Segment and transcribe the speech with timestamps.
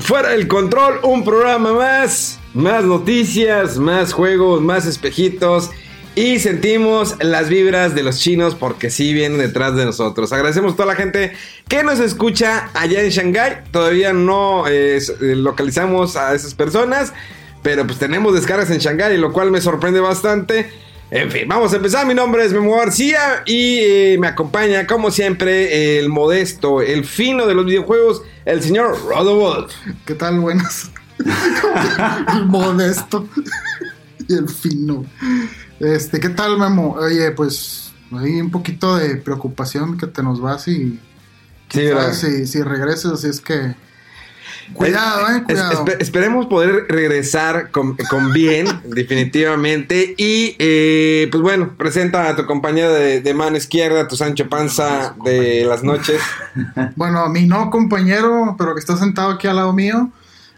[0.00, 5.68] Fuera del Control, un programa más, más noticias, más juegos, más espejitos
[6.14, 10.32] y sentimos las vibras de los chinos porque sí vienen detrás de nosotros.
[10.32, 11.32] Agradecemos a toda la gente
[11.68, 13.64] que nos escucha allá en Shanghai.
[13.70, 17.12] Todavía no eh, localizamos a esas personas,
[17.62, 20.70] pero pues tenemos descargas en Shanghai, lo cual me sorprende bastante.
[21.10, 22.06] En fin, vamos a empezar.
[22.06, 27.46] Mi nombre es Memo García y eh, me acompaña, como siempre, el modesto, el fino
[27.46, 29.72] de los videojuegos, el señor Rodowolf.
[30.06, 30.40] ¿Qué tal?
[30.40, 30.90] Buenas.
[31.18, 33.28] el modesto
[34.28, 35.04] y el fino.
[35.80, 36.94] Este, ¿qué tal, Memo?
[36.94, 41.00] Oye, pues hay un poquito de preocupación que te nos vas y.
[41.68, 43.74] Sí, si, si regresas, así es que.
[44.74, 45.84] Cuidado, eh, cuidado.
[45.86, 50.14] Es, esperemos poder regresar con, con bien, definitivamente.
[50.16, 55.14] Y eh, pues bueno, presenta a tu compañero de, de, mano izquierda, tu Sancho Panza
[55.24, 56.20] de las noches.
[56.96, 60.10] Bueno, a mi no compañero, pero que está sentado aquí al lado mío.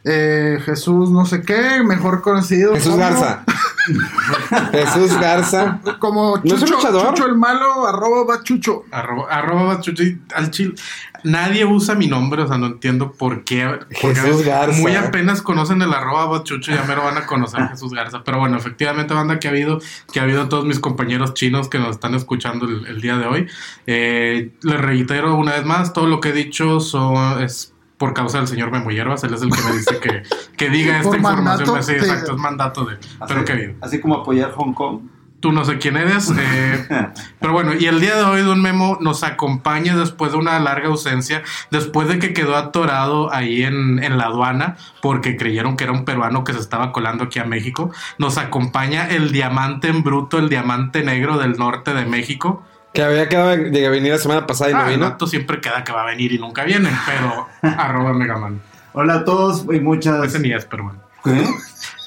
[0.04, 2.74] Eh, Jesús no sé qué, mejor conocido.
[2.74, 3.02] Jesús como...
[3.02, 3.44] Garza.
[4.72, 5.80] Jesús Garza.
[5.98, 7.14] Como ¿No es Chucho, luchador?
[7.14, 8.84] Chucho el malo, arroba bachucho.
[8.90, 10.74] Arroba, arroba bachucho y al chile.
[11.22, 13.78] Nadie usa mi nombre, o sea, no entiendo por qué.
[13.90, 14.78] Jesús Garza.
[14.78, 18.22] Muy apenas conocen el arroba bachucho, ya me lo van a conocer a Jesús Garza.
[18.24, 19.80] Pero bueno, efectivamente, banda que ha habido,
[20.12, 23.26] que ha habido todos mis compañeros chinos que nos están escuchando el, el día de
[23.26, 23.46] hoy.
[23.86, 27.73] Eh, les reitero una vez más, todo lo que he dicho son, es
[28.04, 30.22] por causa del señor Memo Hierbas, él es el que me dice que,
[30.58, 31.44] que diga esta información.
[31.70, 32.98] mandato Sí, de- exacto, es mandato de.
[33.26, 33.72] Pero que ha habido.
[33.80, 35.00] Así como apoyar Hong Kong.
[35.40, 36.30] Tú no sé quién eres.
[36.38, 36.86] eh,
[37.40, 40.88] pero bueno, y el día de hoy Don Memo nos acompaña después de una larga
[40.88, 45.94] ausencia, después de que quedó atorado ahí en, en la aduana porque creyeron que era
[45.94, 47.90] un peruano que se estaba colando aquí a México.
[48.18, 52.62] Nos acompaña el diamante en bruto, el diamante negro del norte de México.
[52.94, 55.10] Que había quedado de venir la semana pasada y Ah, no el vino.
[55.10, 58.60] vato siempre queda que va a venir y nunca viene, pero arroba Megaman.
[58.92, 60.24] Hola a todos y muchas.
[60.24, 61.00] Ese ni es, pero bueno.
[61.26, 61.44] ¿Eh?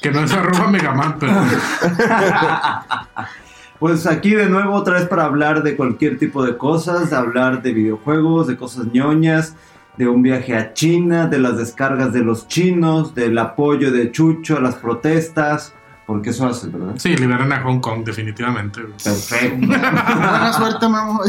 [0.02, 1.34] Que no es arroba Megaman, pero...
[3.80, 7.62] Pues aquí de nuevo otra vez para hablar de cualquier tipo de cosas, de hablar
[7.62, 9.54] de videojuegos, de cosas ñoñas,
[9.98, 14.58] de un viaje a China, de las descargas de los chinos, del apoyo de Chucho
[14.58, 15.74] a las protestas,
[16.08, 16.96] porque eso hace, ¿verdad?
[16.98, 18.80] Sí, liberan a Hong Kong, definitivamente.
[19.04, 19.58] Perfecto.
[19.68, 21.22] Buena suerte, Memo.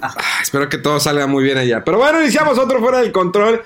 [0.00, 1.84] Ah, Espero que todo salga muy bien allá.
[1.84, 3.60] Pero bueno, iniciamos otro fuera del control.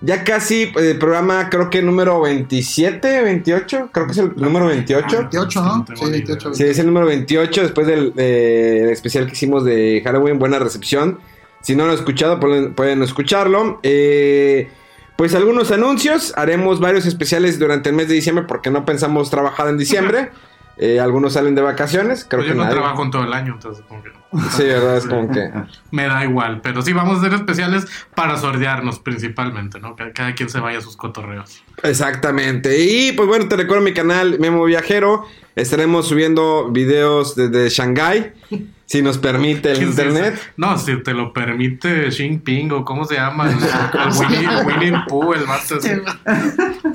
[0.00, 3.90] Ya casi el programa, creo que número 27, 28.
[3.92, 5.16] Creo que es el número 28.
[5.16, 5.86] 28, ¿no?
[5.94, 6.54] Sí, ni 28.
[6.54, 10.40] Sí, es el número 28 después del, del especial que hicimos de Halloween.
[10.40, 11.20] Buena recepción.
[11.60, 13.78] Si no lo han escuchado, pueden, pueden escucharlo.
[13.84, 14.72] Eh,
[15.16, 16.32] pues algunos anuncios.
[16.36, 20.30] Haremos varios especiales durante el mes de diciembre porque no pensamos trabajar en diciembre.
[20.78, 22.24] Eh, algunos salen de vacaciones.
[22.28, 22.76] Creo Pero que yo no nadie.
[22.76, 24.10] trabajo en todo el año, entonces como que
[24.56, 25.50] Sí, verdad, es como que.
[25.90, 26.60] me da igual.
[26.62, 29.94] Pero sí, vamos a hacer especiales para sordearnos principalmente, ¿no?
[29.94, 31.62] Que cada quien se vaya a sus cotorreos.
[31.82, 32.82] Exactamente.
[32.82, 35.26] Y pues bueno, te recuerdo mi canal Memo Viajero.
[35.54, 38.32] Estaremos subiendo videos desde Shanghai.
[38.86, 40.52] Si nos permite el ¿Quién es internet.
[40.56, 43.56] No, si te lo permite Xi Jinping o cómo se llama, el,
[44.34, 46.02] el Winnie, Pooh, el vato ese.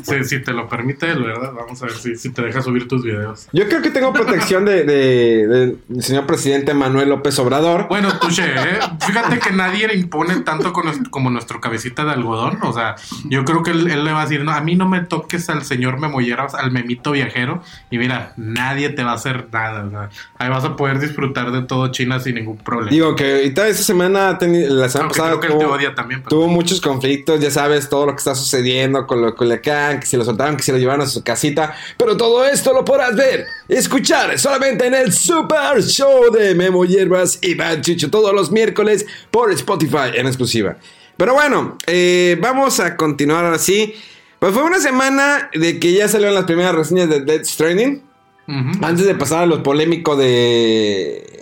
[0.04, 1.52] Sí, si te lo permite él, ¿verdad?
[1.56, 3.48] Vamos a ver si, si te deja subir tus videos.
[3.52, 5.48] Yo creo que tengo protección de, de-
[5.88, 7.88] del señor presidente Manuel López Obrador.
[7.90, 8.80] Bueno, Tuche, ¿eh?
[9.06, 12.60] fíjate que nadie le impone tanto con nuestro- como nuestro cabecita de algodón.
[12.62, 12.96] O sea,
[13.26, 15.50] yo creo que él, él le va a decir, no, a mí no me toques
[15.50, 17.64] al señor Memolleras, al memito viajero.
[17.90, 19.86] Y mira, nadie te va a hacer nada.
[19.86, 22.92] o sea, ahí vas a poder disfrutar de todo China sin ningún problema.
[22.92, 24.40] Digo que ahorita esta semana, ha la
[24.90, 26.22] semana Aunque pasada, tuvo, odia también.
[26.24, 27.40] pero- tuvo muchos conflictos.
[27.40, 30.64] Ya sabes todo lo que está sucediendo con lo Culiacán, que se lo soltaron, que
[30.64, 31.76] se lo llevaron a su casita.
[31.98, 36.86] Pero todo esto lo podrás ver y escuchar solamente en el Super Show de Memo
[36.86, 40.78] Hierbas y Bad Chicho todos los miércoles por Spotify en exclusiva.
[41.18, 43.94] Pero bueno, eh, vamos a continuar así.
[44.40, 48.04] Pues fue una semana de que ya salieron las primeras reseñas de Dead Stranding.
[48.82, 51.37] Antes de pasar a lo polémico de,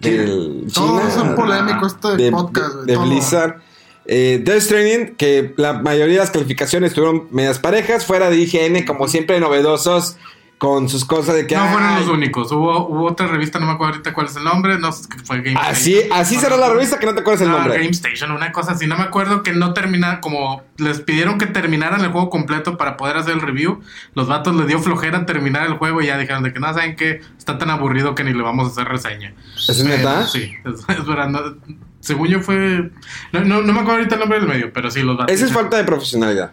[0.00, 3.04] del China, es un polémico este de, podcast, de- güey, de todo.
[3.06, 3.54] Blizzard.
[4.08, 8.84] Eh, Death Stranding, que la mayoría de las calificaciones tuvieron medias parejas, fuera de IGN,
[8.86, 10.16] como siempre, novedosos
[10.58, 11.54] con sus cosas de que.
[11.54, 12.50] No fueron ay, los únicos.
[12.50, 14.78] Hubo, hubo otra revista, no me acuerdo ahorita cuál es el nombre.
[14.78, 16.18] No sé, fue Game Así, Station.
[16.18, 17.78] así será la revista que no te acuerdas el No, nombre.
[17.78, 18.86] Game Station, una cosa así.
[18.86, 22.96] No me acuerdo que no terminaron, como les pidieron que terminaran el juego completo para
[22.96, 23.80] poder hacer el review.
[24.14, 26.96] Los vatos les dio flojera terminar el juego y ya dijeron de que no, saben
[26.96, 29.34] que está tan aburrido que ni le vamos a hacer reseña.
[29.68, 30.26] ¿Es neta?
[30.26, 31.28] Sí, es, es verdad.
[31.28, 31.56] no-
[32.00, 32.90] según yo fue.
[33.32, 35.34] No, no, no me acuerdo ahorita el nombre del medio, pero sí, los vatos.
[35.34, 36.52] Esa es falta de profesionalidad.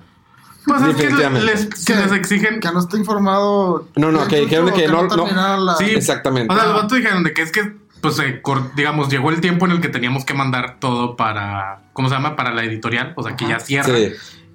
[0.66, 1.10] Pues es que
[1.44, 2.60] les, Que- les exigen.
[2.60, 3.88] Que no está informado.
[3.96, 5.86] No, no, que- que- Chucho, que no- no- la- Sí.
[5.92, 6.54] Exactamente.
[6.54, 9.42] O sea, los vatos dijeron de que es que, pues, eh, cor- digamos, llegó el
[9.42, 12.36] tiempo en el que teníamos que mandar todo para, ¿cómo se llama?
[12.36, 13.94] Para la editorial, o sea, que ya cierra.
[13.96, 14.14] Sí.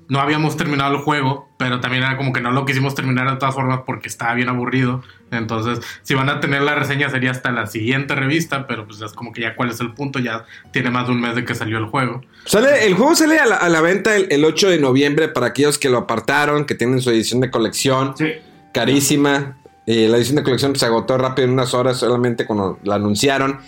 [0.08, 3.36] No habíamos terminado el juego, pero también era como que no lo quisimos terminar de
[3.36, 5.02] todas formas porque estaba bien aburrido.
[5.30, 9.12] Entonces, si van a tener la reseña sería hasta la siguiente revista, pero pues es
[9.12, 11.54] como que ya cuál es el punto, ya tiene más de un mes de que
[11.54, 12.22] salió el juego.
[12.46, 15.48] Sale, el juego sale a la, a la venta el, el 8 de noviembre para
[15.48, 18.16] aquellos que lo apartaron, que tienen su edición de colección.
[18.16, 18.32] Sí.
[18.72, 19.58] Carísima.
[19.86, 23.58] Eh, la edición de colección se agotó rápido en unas horas solamente cuando la anunciaron.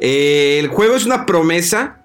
[0.00, 1.98] Eh, el juego es una promesa.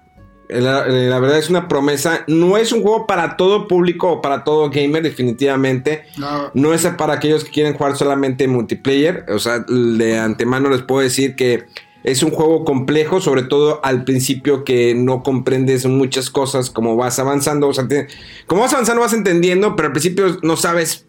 [0.48, 2.24] Eh, La, la verdad es una promesa.
[2.26, 6.04] No es un juego para todo público o para todo gamer, definitivamente.
[6.18, 9.24] No, No es para aquellos que quieren jugar solamente multiplayer.
[9.28, 11.64] O sea, de antemano les puedo decir que
[12.02, 17.18] es un juego complejo, sobre todo al principio que no comprendes muchas cosas como vas
[17.18, 17.68] avanzando.
[17.68, 18.08] O sea, te-
[18.46, 21.06] como vas avanzando vas entendiendo, pero al principio no sabes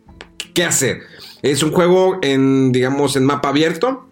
[0.53, 0.99] qué hacer.
[1.41, 4.07] Es un juego en, digamos, en mapa abierto.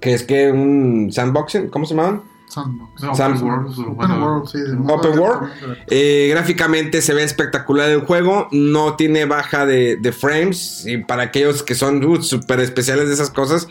[0.00, 2.22] Que es que un sandboxing, ¿cómo se llaman?
[2.46, 3.02] Sandbox.
[3.02, 4.58] Open World, Open bueno, World, sí.
[4.58, 5.40] de mundo Open abierto.
[5.40, 5.78] World.
[5.88, 8.48] Eh, gráficamente se ve espectacular el juego.
[8.52, 10.84] No tiene baja de, de frames.
[10.86, 13.68] Y para aquellos que son uh, súper especiales de esas cosas,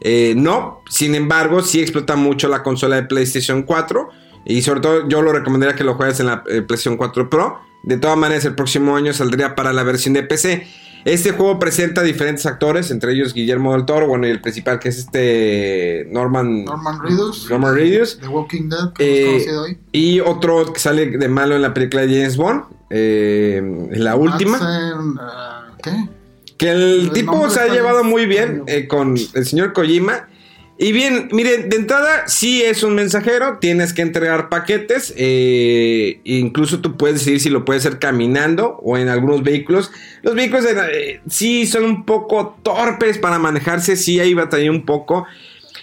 [0.00, 0.82] eh, no.
[0.88, 4.08] Sin embargo, sí explota mucho la consola de PlayStation 4.
[4.46, 7.60] Y sobre todo, yo lo recomendaría que lo juegues en la eh, PlayStation 4 Pro.
[7.82, 10.66] De todas maneras, el próximo año saldría para la versión de PC.
[11.04, 14.88] Este juego presenta diferentes actores, entre ellos Guillermo del Toro, bueno, y el principal que
[14.88, 17.50] es este Norman, Norman Reedus.
[17.50, 18.18] Norman Reedus.
[18.20, 19.78] The Walking Dead, que Eh, hoy.
[19.92, 24.58] y otro que sale de malo en la película de James Bond, eh, la última.
[24.58, 26.08] Madsen, ah, ¿Qué?
[26.56, 30.28] Que el El tipo se ha llevado muy bien eh, con el señor Kojima.
[30.76, 35.14] Y bien, miren, de entrada, sí es un mensajero, tienes que entregar paquetes.
[35.16, 39.92] eh, incluso tú puedes decidir si lo puedes hacer caminando o en algunos vehículos.
[40.22, 45.26] Los vehículos eh, sí son un poco torpes para manejarse, sí ahí batallé un poco.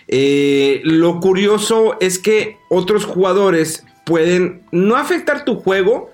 [0.09, 6.09] Eh, lo curioso es que otros jugadores pueden no afectar tu juego,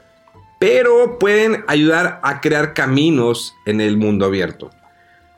[0.59, 4.69] pero pueden ayudar a crear caminos en el mundo abierto.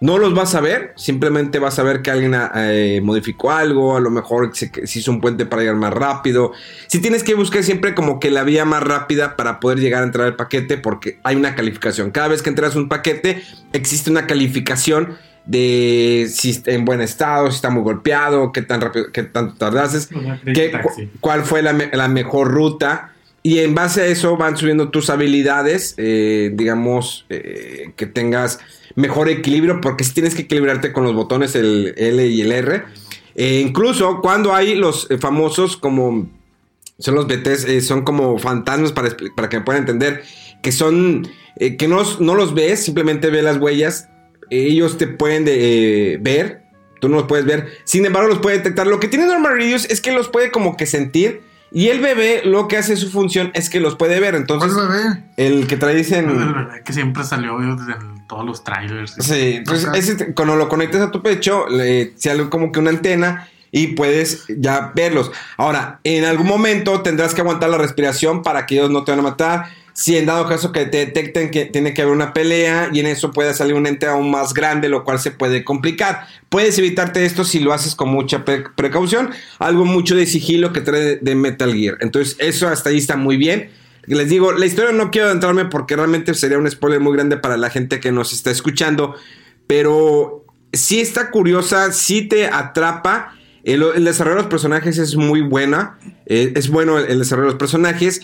[0.02, 4.00] No los vas a ver, simplemente vas a ver que alguien eh, modificó algo, a
[4.00, 6.54] lo mejor se, se hizo un puente para llegar más rápido.
[6.88, 10.06] Si tienes que buscar siempre como que la vía más rápida para poder llegar a
[10.06, 12.12] entrar al paquete, porque hay una calificación.
[12.12, 13.44] Cada vez que entras un paquete,
[13.74, 18.80] existe una calificación de si está en buen estado, si está muy golpeado, qué tan
[18.82, 20.72] rápido, qué tanto tardaste, Una qué-
[21.20, 23.14] cuál fue la, me- la mejor ruta.
[23.42, 28.60] Y en base a eso van subiendo tus habilidades, eh, digamos, eh, que tengas
[28.96, 32.84] mejor equilibrio, porque si tienes que equilibrarte con los botones, el L y el R.
[33.36, 36.28] Eh, incluso cuando hay los eh, famosos como
[36.98, 40.24] son los BTs, son como fantasmas para, para que me puedan entender,
[40.62, 41.26] que son,
[41.58, 44.10] que no, no los ves, simplemente ve las huellas,
[44.50, 46.64] ellos te pueden de- ver,
[47.00, 48.86] tú no los puedes ver, sin embargo los puede detectar.
[48.86, 51.40] Lo que tiene Norman Reedus es que los puede como que sentir,
[51.72, 54.88] y el bebé lo que hace su función es que los puede ver, entonces ¿Cuál
[54.88, 55.24] bebé?
[55.38, 56.28] el que trae Es en...
[56.28, 59.16] verdad que siempre salió desde el- todos los trailers.
[59.20, 63.48] Sí, entonces ese- cuando lo conectas a tu pecho, le sale como que una antena
[63.72, 65.32] y puedes ya verlos.
[65.58, 69.20] Ahora, en algún momento tendrás que aguantar la respiración para que ellos no te van
[69.20, 69.66] a matar.
[70.02, 73.06] Si en dado caso que te detecten que tiene que haber una pelea y en
[73.06, 76.26] eso puede salir un ente aún más grande, lo cual se puede complicar.
[76.48, 79.32] Puedes evitarte esto si lo haces con mucha pre- precaución.
[79.58, 81.98] Algo mucho de sigilo que trae de Metal Gear.
[82.00, 83.72] Entonces, eso hasta ahí está muy bien.
[84.06, 87.58] Les digo, la historia no quiero adentrarme porque realmente sería un spoiler muy grande para
[87.58, 89.16] la gente que nos está escuchando.
[89.68, 93.36] Pero sí está curiosa, sí te atrapa.
[93.66, 96.00] El, el desarrollo de los personajes es muy buena.
[96.26, 98.22] eh, es bueno el, el desarrollo de los personajes.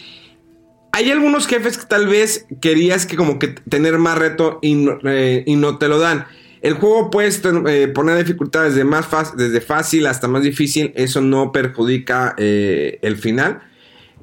[0.96, 4.98] Hay algunos jefes que tal vez querías que como que tener más reto y no,
[5.04, 5.44] eh,
[5.78, 6.26] te lo dan.
[6.62, 10.94] El juego puedes eh, poner dificultades de más desde fácil hasta más difícil.
[10.96, 13.60] Eso no perjudica eh, el final.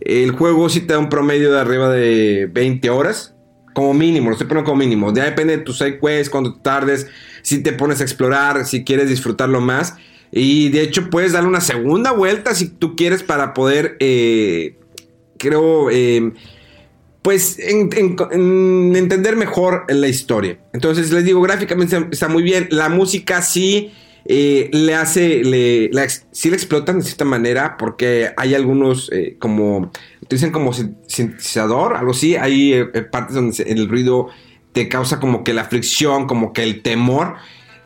[0.01, 3.35] El juego sí te da un promedio de arriba de 20 horas.
[3.75, 5.13] Como mínimo, lo estoy poniendo como mínimo.
[5.13, 7.07] Ya depende de tus side quests, cuando tardes,
[7.43, 9.97] si te pones a explorar, si quieres disfrutarlo más.
[10.31, 13.99] Y de hecho puedes darle una segunda vuelta si tú quieres para poder,
[15.39, 16.33] creo, eh,
[17.23, 20.59] pues en- en- en entender mejor la historia.
[20.73, 22.67] Entonces les digo, gráficamente está muy bien.
[22.71, 23.93] La música sí
[24.25, 25.91] eh, le hace, le,
[26.31, 31.97] sí la explotan de cierta manera porque hay algunos eh, como, utilizan como sin- sintetizador,
[31.97, 32.37] algo así.
[32.37, 34.29] Hay eh, partes donde el ruido
[34.73, 37.35] te causa como que la fricción, como que el temor.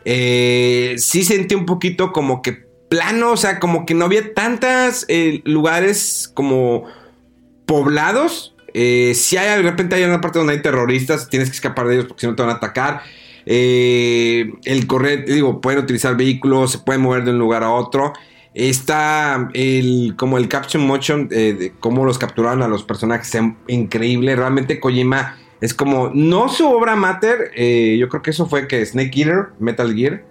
[0.04, 5.04] Sí sentí un poquito como que plano, o sea, como que no había tantos
[5.44, 6.84] lugares como
[7.66, 8.54] poblados.
[8.78, 11.94] Eh, si hay, de repente hay una parte donde hay terroristas, tienes que escapar de
[11.94, 13.00] ellos porque si no te van a atacar.
[13.46, 18.12] Eh, el correr, digo, pueden utilizar vehículos, se pueden mover de un lugar a otro.
[18.52, 23.42] Está el, como el caption motion, eh, de cómo los capturaron a los personajes, es
[23.68, 24.36] increíble.
[24.36, 28.84] Realmente Kojima es como, no su obra mater, eh, yo creo que eso fue que
[28.84, 30.22] Snake Eater, Metal Gear.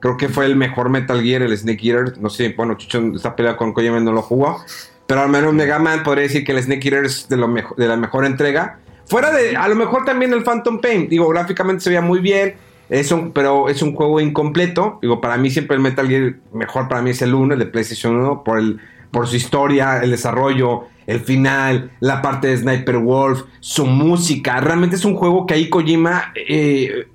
[0.00, 2.18] Creo que fue el mejor Metal Gear, el Snake Eater.
[2.18, 4.62] No sé, bueno, Chucho está peleado con Kojima y no lo jugó.
[5.06, 7.74] Pero al menos Mega Man podría decir que el Snake Eater es de, lo mejo-
[7.76, 8.78] de la mejor entrega.
[9.06, 11.08] Fuera de, a lo mejor también el Phantom Pain.
[11.08, 12.54] Digo, gráficamente se veía muy bien.
[12.88, 14.98] Es un, pero es un juego incompleto.
[15.02, 17.66] Digo, para mí siempre el Metal Gear mejor para mí es el 1, el de
[17.66, 18.78] PlayStation 1, por, el,
[19.10, 24.58] por su historia, el desarrollo, el final, la parte de Sniper Wolf, su música.
[24.60, 26.32] Realmente es un juego que ahí Kojima...
[26.48, 27.08] eh,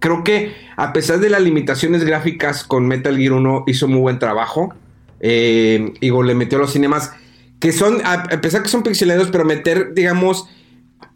[0.00, 4.18] creo que a pesar de las limitaciones gráficas con Metal Gear 1 hizo muy buen
[4.18, 4.72] trabajo.
[5.20, 7.12] Eh, digo, le metió los cinemas
[7.60, 10.48] que son, a, a pesar que son pixelados, pero meter, digamos,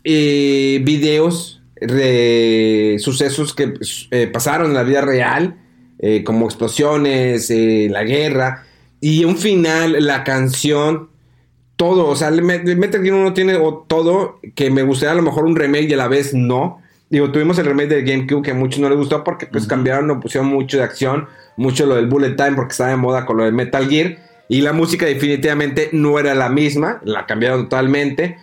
[0.04, 3.74] eh, videos de sucesos que
[4.10, 5.56] eh, pasaron en la vida real,
[5.98, 8.64] eh, como explosiones, eh, la guerra,
[9.00, 11.10] y un final, la canción,
[11.76, 15.44] todo, o sea, le Gear 1 tiene o todo que me gustaría a lo mejor
[15.44, 16.80] un remake y a la vez no.
[17.10, 20.10] Digo, tuvimos el remake de GameCube que a muchos no les gustó porque pues cambiaron
[20.10, 23.36] o pusieron mucho de acción, mucho lo del bullet time porque estaba de moda con
[23.36, 24.16] lo de Metal Gear
[24.48, 28.36] y la música definitivamente no era la misma, la cambiaron totalmente.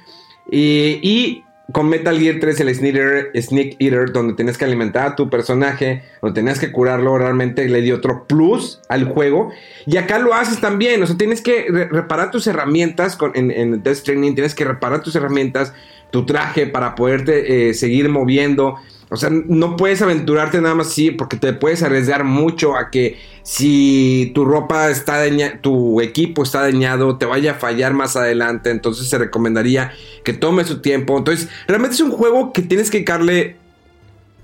[0.52, 5.16] Y, con Metal Gear 3 el Sneak Eater, Sneak Eater, donde tenías que alimentar a
[5.16, 9.52] tu personaje, donde tenías que curarlo, realmente le dio otro plus al juego.
[9.86, 13.84] Y acá lo haces también, o sea, tienes que re- reparar tus herramientas en, en
[13.84, 15.72] Death Stranding, tienes que reparar tus herramientas,
[16.10, 18.78] tu traje para poderte eh, seguir moviendo.
[19.12, 23.18] O sea, no puedes aventurarte nada más así porque te puedes arriesgar mucho a que
[23.42, 28.70] si tu ropa está dañada, tu equipo está dañado, te vaya a fallar más adelante.
[28.70, 31.18] Entonces se recomendaría que tome su tiempo.
[31.18, 33.56] Entonces, realmente es un juego que tienes que dedicarle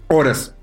[0.07, 0.55] horas.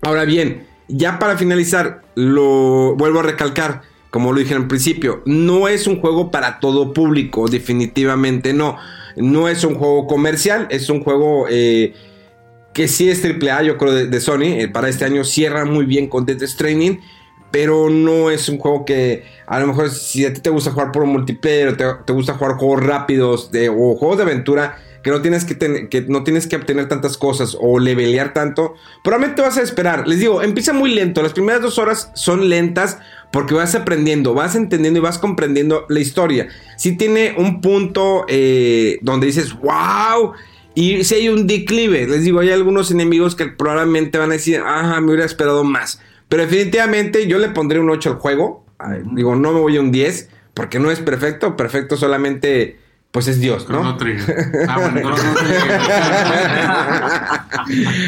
[0.00, 5.68] Ahora bien, ya para finalizar, lo vuelvo a recalcar, como lo dije en principio, no
[5.68, 8.78] es un juego para todo público, definitivamente no.
[9.16, 11.94] No es un juego comercial, es un juego eh,
[12.74, 14.42] que sí es AAA, yo creo, de, Sony.
[14.42, 17.00] eh, para este año cierra muy bien con Death Stranding,
[17.50, 20.90] pero no es un juego que a lo mejor si a ti te gusta jugar
[20.90, 25.10] por un multiplayer, te, te gusta jugar juegos rápidos de, o juegos de aventura, que
[25.10, 29.58] no tienes que, que no tienes que obtener tantas cosas o levelear tanto, probablemente vas
[29.58, 30.08] a esperar.
[30.08, 31.22] Les digo, empieza muy lento.
[31.22, 32.98] Las primeras dos horas son lentas
[33.30, 36.48] porque vas aprendiendo, vas entendiendo y vas comprendiendo la historia.
[36.78, 40.32] Si tiene un punto eh, donde dices, wow.
[40.74, 44.60] Y si hay un declive, les digo, hay algunos enemigos que probablemente van a decir,
[44.60, 46.00] ajá, me hubiera esperado más.
[46.28, 48.64] Pero definitivamente yo le pondré un 8 al juego.
[48.78, 51.56] Ay, Digo, no me voy a un 10 porque no es perfecto.
[51.56, 52.78] Perfecto solamente,
[53.12, 53.82] pues es Dios, ¿no?
[54.68, 55.14] Ah, bueno,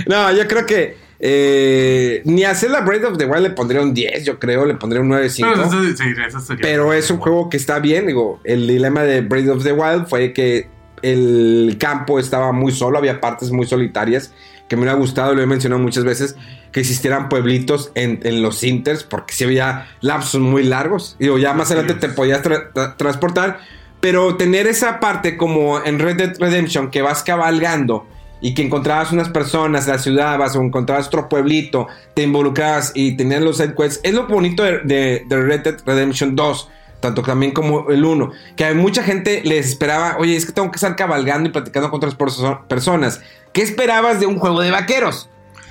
[0.07, 3.95] no, yo creo que eh, ni a Zelda Breath of the Wild le pondría un
[3.95, 5.51] 10, yo creo, le pondría un 9.5.
[5.53, 9.03] Pero eso- sí, eso sería- Pero es un juego que está bien, digo, el dilema
[9.03, 10.69] de Breath of the Wild fue que
[11.03, 14.33] el campo estaba muy solo, había partes muy solitarias
[14.69, 16.35] que me hubiera gustado, lo he mencionado muchas veces,
[16.73, 21.53] que existieran pueblitos en, en los inters, porque si había lapsos muy largos, digo, ya
[21.55, 23.61] más adelante te podías tra- tra- transportar,
[24.01, 28.07] pero tener esa parte como en Red Dead Redemption, que vas cabalgando
[28.41, 33.17] y que encontrabas unas personas, la ciudad, vas o encontrabas otro pueblito, te involucrabas y
[33.17, 34.01] tenías los side quests.
[34.03, 36.69] Es lo bonito de, de- de Red Dead Redemption 2,
[37.07, 40.71] tanto también como el 1, que a mucha gente les esperaba, oye, es que tengo
[40.71, 43.21] que estar cabalgando y platicando con otras perso- personas.
[43.53, 45.29] ¿Qué esperabas de un juego de vaqueros?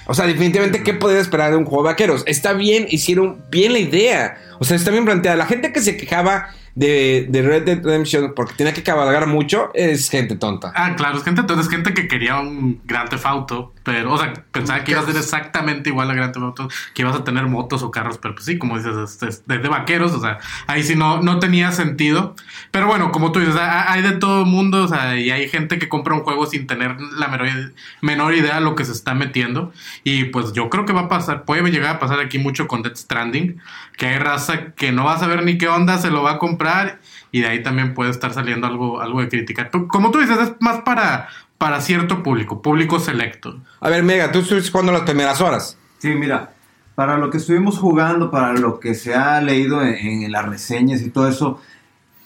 [0.08, 2.24] O sea, definitivamente, ¿qué podías esperar de un juego de vaqueros?
[2.28, 4.38] Está bien, hicieron bien la idea.
[4.60, 5.36] O sea, está bien planteada.
[5.36, 9.72] La gente que se quejaba de, de Red Dead Redemption porque tenía que cabalgar mucho,
[9.74, 10.72] es gente tonta.
[10.76, 14.34] Ah, claro, es gente, entonces gente que quería un Grand Theft Auto, pero, o sea,
[14.52, 17.46] pensaba que iba a ser exactamente igual a Grand Theft Auto, que ibas a tener
[17.48, 20.40] motos o carros, pero pues sí, como dices, es, es de, de vaqueros, o sea,
[20.68, 22.36] ahí sí no, no tenía sentido.
[22.72, 25.80] Pero bueno, como tú dices, ha- hay de todo mundo, o sea, y hay gente
[25.80, 27.48] que compra un juego sin tener la menor,
[28.02, 29.72] menor idea de lo que se está metiendo.
[30.04, 32.82] Y pues yo creo que va a pasar, puede llegar a pasar aquí mucho con
[32.82, 33.62] Death Stranding,
[33.98, 36.38] que hay raza que no va a saber ni qué onda, se lo va a
[36.40, 36.65] comprar
[37.32, 39.70] y de ahí también puede estar saliendo algo, algo de crítica.
[39.70, 43.60] Tú- Como tú dices, es más para, para cierto público, público selecto.
[43.80, 45.78] A ver, Mega, tú estuviste jugando las primeras horas.
[46.00, 46.54] Sí, mira,
[46.96, 51.02] para lo que estuvimos jugando, para lo que se ha leído en, en las reseñas
[51.02, 51.60] y todo eso,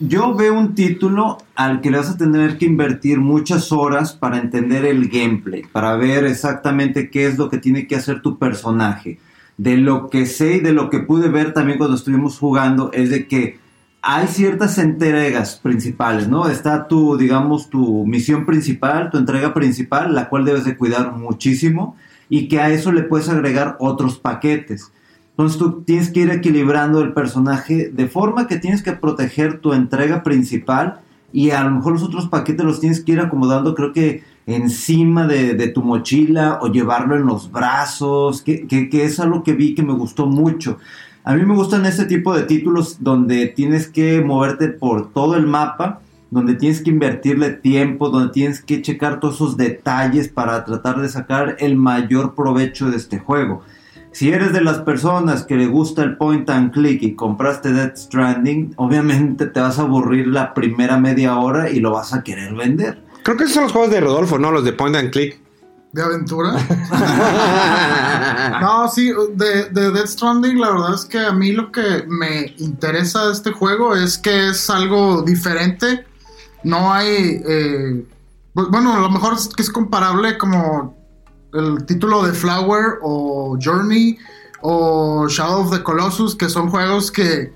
[0.02, 4.38] yo veo un título al que le vas a tener que invertir muchas horas para
[4.38, 9.20] entender el gameplay, para ver exactamente qué es lo que tiene que hacer tu personaje.
[9.58, 13.10] De lo que sé y de lo que pude ver también cuando estuvimos jugando es
[13.10, 13.59] de que
[14.02, 16.48] hay ciertas entregas principales, ¿no?
[16.48, 21.96] Está tu, digamos, tu misión principal, tu entrega principal, la cual debes de cuidar muchísimo
[22.30, 24.92] y que a eso le puedes agregar otros paquetes.
[25.32, 29.74] Entonces tú tienes que ir equilibrando el personaje de forma que tienes que proteger tu
[29.74, 31.02] entrega principal
[31.32, 35.28] y a lo mejor los otros paquetes los tienes que ir acomodando creo que encima
[35.28, 39.94] de, tu mochila o llevarlo en los brazos, que es algo que vi que me
[39.94, 40.80] gustó mucho.
[41.30, 45.46] A mí me gustan este tipo de títulos donde tienes que moverte por todo el
[45.46, 51.00] mapa, donde tienes que invertirle tiempo, donde tienes que checar todos esos detalles para tratar
[51.00, 53.62] de sacar el mayor provecho de este juego.
[54.12, 57.98] Si eres de las personas que le gusta el point and click y compraste Death
[57.98, 62.56] Stranding, obviamente te vas a aburrir la primera media hora y lo vas a querer
[62.56, 63.04] vender.
[63.22, 64.52] Creo que esos son los juegos de Rodolfo, ¿no?
[64.52, 65.40] Los de Point and Click.
[65.92, 66.52] ¿De aventura?
[68.62, 72.54] no, sí, de, de Death Stranding, la verdad es que a mí lo que me
[72.60, 76.06] interesa de este juego es que es algo diferente.
[76.64, 77.42] No hay.
[77.44, 78.06] eh,
[78.54, 80.96] bueno, a lo mejor es que es comparable como
[81.54, 84.16] el título de Flower o Journey
[84.62, 87.52] o Shadow of the Colossus, que son juegos que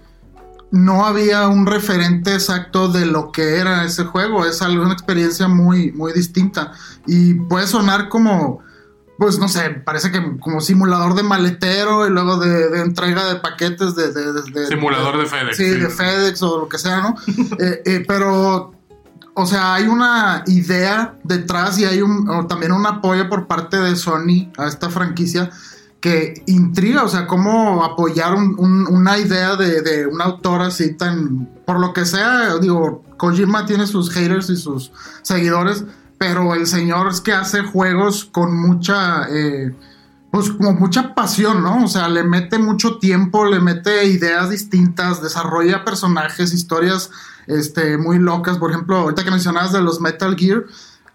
[0.76, 4.44] no había un referente exacto de lo que era ese juego.
[4.44, 6.72] Es algo, una experiencia muy, muy distinta.
[7.06, 8.60] Y puede sonar como,
[9.20, 13.36] pues no sé, parece que como simulador de maletero y luego de, de entrega de
[13.40, 14.12] paquetes de...
[14.14, 15.80] de- de- de- Simulador de FedEx, Sí, sí.
[15.80, 17.16] de FedEx o lo que sea, ¿no?
[17.60, 18.72] Eh, eh, pero,
[19.36, 23.78] o sea, hay una idea detrás y hay un, o también un apoyo por parte
[23.78, 25.52] de Sony a esta franquicia
[26.04, 30.96] que intriga, o sea, cómo apoyar un- un- una idea de, de un autor así
[30.96, 35.86] tan, por lo que sea, digo, Kojima tiene sus haters y sus seguidores,
[36.18, 39.74] pero el señor es que hace juegos con mucha, eh,
[40.30, 41.86] pues como mucha pasión, ¿no?
[41.86, 47.12] O sea, le mete mucho tiempo, le mete ideas distintas, desarrolla personajes, historias,
[47.48, 48.58] este, muy locas.
[48.58, 50.66] Por ejemplo, ahorita que mencionabas de los Metal Gear,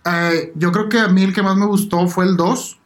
[0.07, 2.78] eh, yo creo que a mí el que más me gustó fue el 2.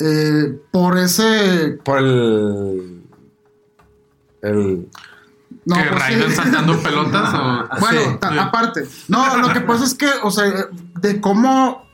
[0.00, 3.02] Eh, por ese Por el.
[4.42, 4.88] El.
[5.66, 5.98] No, ¿Que pues sí.
[6.14, 7.68] Raiden saltando pelotas o...?
[7.80, 8.16] Bueno, Sí.
[8.20, 8.38] ta- Sí.
[8.38, 8.88] aparte.
[9.08, 10.44] No, lo que pasa es que, o sea,
[11.00, 11.86] de cómo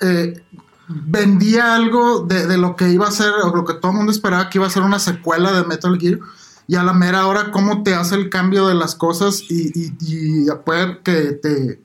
[0.00, 0.42] eh,
[0.88, 4.12] vendía algo de, de lo que iba a ser, o lo que todo el mundo
[4.12, 6.18] esperaba que iba a ser una secuela de Metal Gear,
[6.66, 9.94] y a la mera hora cómo te hace el cambio de las cosas y, y,
[10.00, 11.80] y puede que te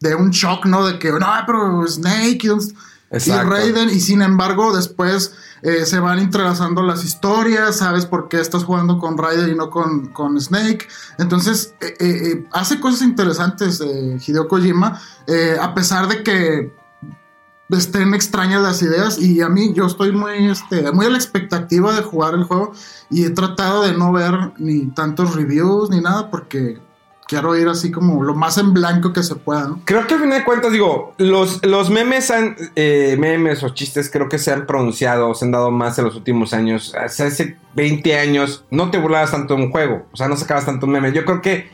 [0.00, 0.84] dé un shock, ¿no?
[0.84, 2.48] De que, no, pero Snake y,
[3.12, 3.30] y.
[3.30, 8.64] Raiden, y sin embargo después eh, se van entrelazando las historias, sabes por qué estás
[8.64, 10.88] jugando con Raiden y no con, con Snake.
[11.18, 15.00] Entonces, eh, eh, hace cosas interesantes Hideo Kojima,
[15.60, 16.72] a pesar de que
[17.70, 21.94] estén extrañas las ideas y a mí yo estoy muy, este, muy a la expectativa
[21.94, 22.72] de jugar el juego
[23.10, 26.80] y he tratado de no ver ni tantos reviews ni nada porque
[27.32, 29.80] quiero ir así como lo más en blanco que se pueda, ¿no?
[29.86, 34.10] Creo que al final de cuentas, digo, los, los memes han, eh, memes o chistes
[34.10, 36.94] creo que se han pronunciado, se han dado más en los últimos años.
[36.94, 40.66] Hace, hace 20 años no te burlabas tanto de un juego, o sea, no sacabas
[40.66, 41.14] tanto memes.
[41.14, 41.70] Yo creo que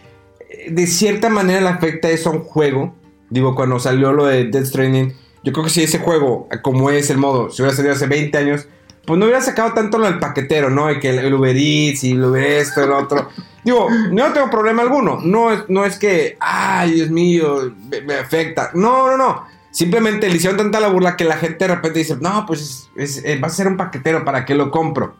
[0.48, 2.94] eh, de cierta manera le afecta eso a un juego.
[3.30, 7.10] Digo, cuando salió lo de Death Stranding, yo creo que si ese juego, como es
[7.10, 8.68] el modo, si hubiera salido hace 20 años,
[9.08, 10.86] pues no hubiera sacado tanto lo del paquetero, ¿no?
[10.86, 13.28] De que el, el Uber Eats y el Uber esto, el otro.
[13.64, 15.18] Digo, no tengo problema alguno.
[15.22, 18.70] No es, no es que, ay, Dios mío, me, me afecta.
[18.74, 19.44] No, no, no.
[19.72, 22.90] Simplemente le hicieron tanta la burla que la gente de repente dice, no, pues es-
[23.18, 25.16] es- eh, va a ser un paquetero, ¿para qué lo compro?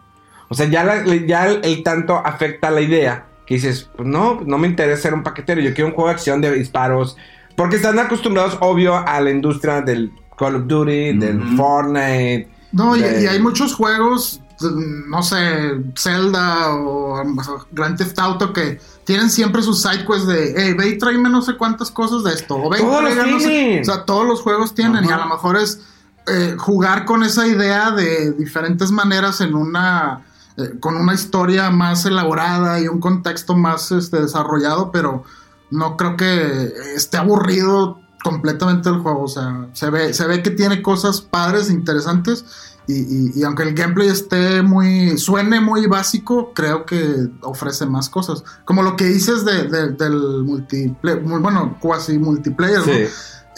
[0.49, 4.41] O sea, ya, la- ya el, el tanto afecta la idea que dices, pues no,
[4.45, 7.17] no me interesa ser un paquetero, yo quiero un juego de acción de disparos.
[7.57, 11.57] Porque están acostumbrados, obvio, a la industria del Call of Duty, del Ujú.
[11.57, 12.49] Fortnite.
[12.73, 17.23] No, y, de- y hay muchos juegos no sé, Zelda o,
[17.71, 21.57] Grand Theft Auto que tienen siempre sus sidequests de, hey, ve y tráeme no sé
[21.57, 22.57] cuántas cosas de esto.
[22.57, 22.79] O ve
[23.13, 23.47] y no sé-
[23.81, 25.81] o sea, todos los juegos tienen y a lo mejor es
[26.27, 30.25] eh, jugar con esa idea de diferentes maneras en una
[30.57, 35.23] eh, con una historia más elaborada y un contexto más este, desarrollado, pero
[35.71, 39.23] no creo que esté aburrido completamente el juego.
[39.25, 42.45] O sea, se ve, se ve que tiene cosas padres, interesantes.
[42.87, 45.19] Y, y- y aunque el gameplay esté muy.
[45.19, 48.43] suene muy básico, creo que ofrece más cosas.
[48.65, 52.85] Como lo que dices de, de- del multiplayer, bueno, cuasi multiplayer, ¿no?
[52.85, 53.05] Sí.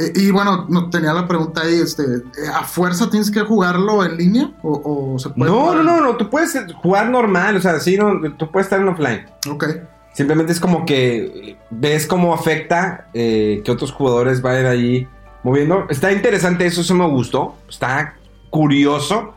[0.01, 4.03] Eh, y bueno, no, tenía la pregunta ahí, este, eh, ¿a fuerza tienes que jugarlo
[4.05, 4.51] en línea?
[4.63, 7.79] ¿O, o se puede No, jugar no, no, no, tú puedes jugar normal, o sea,
[7.81, 9.27] sí, no, tú puedes estar en offline.
[9.49, 9.65] Ok,
[10.13, 15.07] Simplemente es como que ves cómo afecta eh, que otros jugadores vayan allí
[15.43, 15.87] moviendo.
[15.89, 17.57] Está interesante, eso se me gustó.
[17.69, 18.17] Está
[18.51, 19.35] curioso.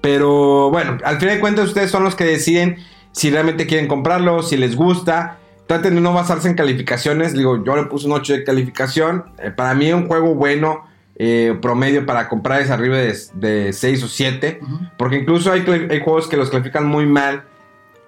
[0.00, 2.78] Pero bueno, al final de cuentas ustedes son los que deciden
[3.12, 5.38] si realmente quieren comprarlo, si les gusta.
[5.66, 7.32] Traten de no basarse en calificaciones.
[7.32, 9.26] Digo, yo le puse un 8 de calificación.
[9.38, 10.84] Eh, para mí un juego bueno,
[11.16, 14.58] eh, promedio para comprar es arriba de, de 6 o 7.
[14.60, 14.78] Ujú.
[14.96, 17.44] Porque incluso hay, hay juegos que los califican muy mal.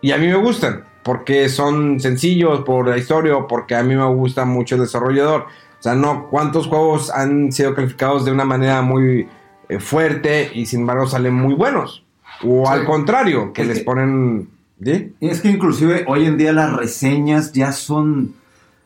[0.01, 0.85] Y a mí me gustan.
[1.03, 5.43] Porque son sencillos por la historia o porque a mí me gusta mucho el desarrollador.
[5.79, 9.27] O sea, no, ¿cuántos juegos han sido calificados de una manera muy
[9.69, 12.05] eh, fuerte y sin embargo salen muy buenos?
[12.45, 12.73] O Sí.
[12.73, 14.49] al contrario, que Es les que- ponen...
[14.85, 15.13] ¿sí?
[15.21, 18.35] Es que inclusive hoy en día las reseñas ya son...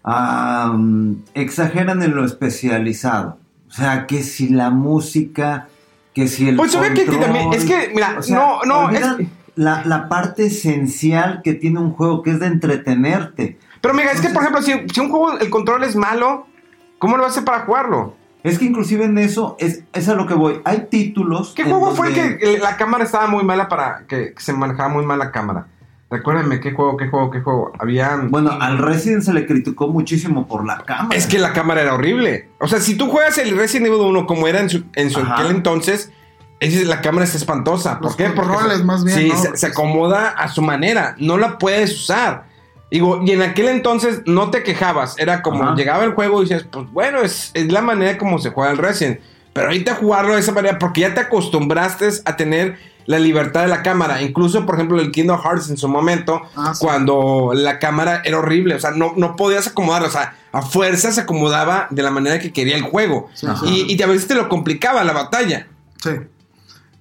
[0.05, 3.39] am, exageran en lo especializado.
[3.69, 5.69] O sea, que si la música,
[6.15, 8.61] que si el Pues se ve que control, también- es que, mira, o sea, no,
[8.65, 13.59] no, olvidan es- la, la parte esencial que tiene un juego, que es de entretenerte.
[13.81, 16.47] Pero mira, es que por ejemplo, si, si un juego el control es malo,
[16.99, 18.15] ¿cómo lo vas a hacer para jugarlo?
[18.43, 20.61] Es que inclusive en eso es, es a lo que voy.
[20.65, 21.53] Hay títulos...
[21.57, 25.05] ¿Qué juego fue el que la cámara estaba muy mala para que, se manejaba muy
[25.05, 25.67] mal la cámara?
[26.09, 27.73] Recuérdenme, ¿qué juego, qué juego, qué juego?
[27.81, 28.15] Había...
[28.29, 31.17] Bueno, al Resident se le criticó muchísimo por la cámara.
[31.17, 32.51] Es que la cámara era horrible.
[32.61, 35.19] O sea, si tú juegas el Resident Evil 1 como era en su, en su
[35.19, 36.13] aquel entonces,
[36.61, 37.95] es- la cámara está espantosa.
[37.95, 38.31] ¿Por Los qué?
[38.31, 39.37] Porque más bien, Sí, ¿no?
[39.41, 41.15] se, se acomoda a su manera.
[41.19, 42.47] No la puedes usar.
[42.91, 45.19] Digo, y en aquel entonces no te quejabas.
[45.19, 45.75] Era como Ajá.
[45.75, 48.79] llegaba el juego y dices, pues bueno, es, es la manera como se juega el
[48.79, 49.19] Resident.
[49.53, 53.69] Pero ahorita jugarlo de esa manera, porque ya te acostumbraste a tener la libertad de
[53.69, 54.21] la cámara.
[54.23, 56.85] Incluso, por ejemplo, el Kingdom Hearts en su momento, Ah, sí.
[56.85, 58.75] cuando la cámara era horrible.
[58.75, 60.09] O sea, no, no podías acomodarla.
[60.09, 63.31] O sea, a fuerza se acomodaba de la manera que quería el juego.
[63.35, 65.69] Sí, y, y a veces te lo complicaba la batalla.
[66.03, 66.11] Sí.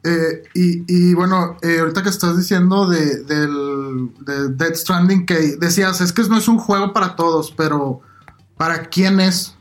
[0.06, 5.58] Eh, y, y bueno, eh, ahorita que estás diciendo de, del de Dead Stranding, que
[5.58, 8.02] decías, es que no es un juego para todos, pero
[8.56, 9.56] ¿para quién es?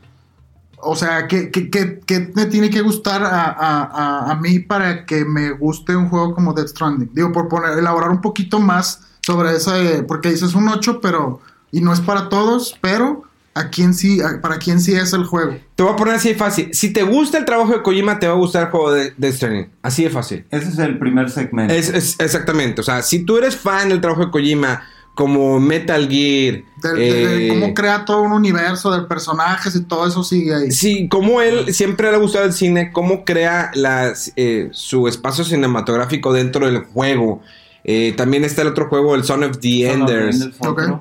[0.77, 4.59] O sea, ¿qué, qué, qué- qué me tiene que gustar a, a- a- a mí
[4.59, 7.09] para que me guste un juego como Dead Stranding?
[7.13, 11.39] Digo, por poner, elaborar un poquito más sobre ese, porque dices un 8, pero,
[11.71, 13.23] y no es para todos, pero
[13.55, 15.57] ¿a quién sí, a- para quién sí es el juego?
[15.75, 16.69] Te voy a poner así de fácil.
[16.73, 19.69] Si te gusta el trabajo de Kojima, te va a gustar el juego de Stranding.
[19.81, 20.45] Así de fácil.
[20.51, 21.73] Ese es el primer segmento.
[21.73, 22.81] Es, es- exactamente.
[22.81, 24.83] O sea, si tú eres fan del trabajo de Kojima,
[25.15, 29.83] como Metal Gear, De, de- de eh, cómo crea todo un universo de personajes y
[29.85, 30.71] todo eso sigue ahí.
[30.71, 35.45] Sí, como él siempre le ha gustado el cine, cómo crea las, eh, su espacio
[35.45, 37.41] cinematográfico dentro del juego.
[37.87, 40.49] Eh, también está el otro juego, el Son of the Son of the Enders.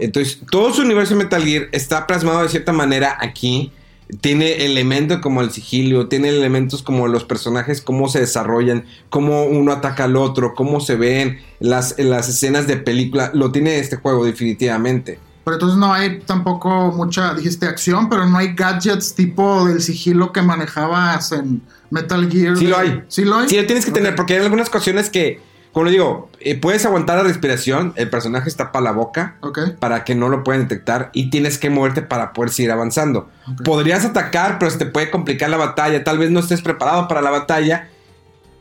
[0.01, 3.73] Entonces, todo su universo de Metal Gear está plasmado de cierta manera aquí.
[4.21, 9.73] Tiene elementos como el sigilio, tiene elementos como los personajes, cómo se desarrollan, cómo uno
[9.73, 13.31] ataca al otro, cómo se ven las, las escenas de película.
[13.33, 15.19] Lo tiene este juego, definitivamente.
[15.45, 20.33] Pero entonces no hay tampoco mucha, dijiste acción, pero no hay gadgets tipo del sigilo
[20.33, 22.59] que manejabas en Metal Gear.
[22.59, 23.03] Sí lo hay.
[23.09, 23.49] Sí lo hay.
[23.49, 25.41] Sí, lo tienes que tener, porque hay algunas ocasiones que,
[25.75, 29.39] como le digo, eh, puedes aguantar la respiración, el personaje tapa la boca
[29.81, 33.29] para que no lo puedan detectar y tienes que moverte para poder seguir avanzando.
[33.65, 37.21] Podrías atacar, pero se te puede complicar la batalla, tal vez no estés preparado para
[37.23, 37.89] la batalla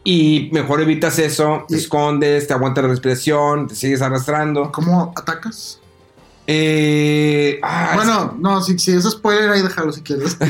[0.04, 4.72] y mejor evitas eso, te escondes, te aguantas la respiración, te sigues arrastrando.
[4.72, 5.83] ¿Cómo atacas?
[6.48, 10.38] Eh, ah, bueno, no, si, si es spoiler ahí déjalo si quieres.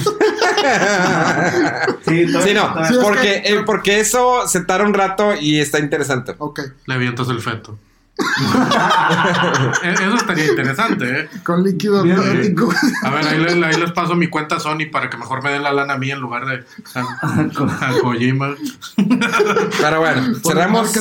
[2.05, 5.59] Sí, todo- Sí, no, es porque, que- eh, porque eso se tarda un rato y
[5.59, 6.35] está interesante.
[6.37, 6.59] ok.
[6.85, 7.77] Le avientas el feto.
[9.83, 11.29] E- Eso estaría interesante, ¿eh?
[11.43, 12.69] Con líquido Bien, amniótico.
[13.03, 15.63] A ver, ahí, le- ahí les paso mi cuenta Sony para que mejor me den
[15.63, 16.63] la lana a mí en lugar de
[16.95, 17.01] a,
[17.89, 18.55] a Kojima.
[19.79, 20.91] Pero bueno, cerramos,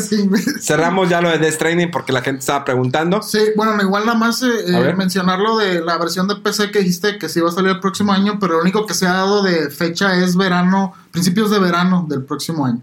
[0.60, 3.22] cerramos ya lo de Death Stranding porque la gente estaba preguntando.
[3.22, 6.70] Sí, bueno, no, igual nada más eh, eh, mencionar lo de la versión de PC
[6.70, 9.06] que dijiste que sí va a salir el próximo año, pero lo único que se
[9.06, 12.80] ha dado de fecha es verano, principios de verano del próximo año.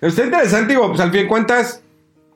[0.00, 1.80] Está interesante, digo, pues al fin de cuentas,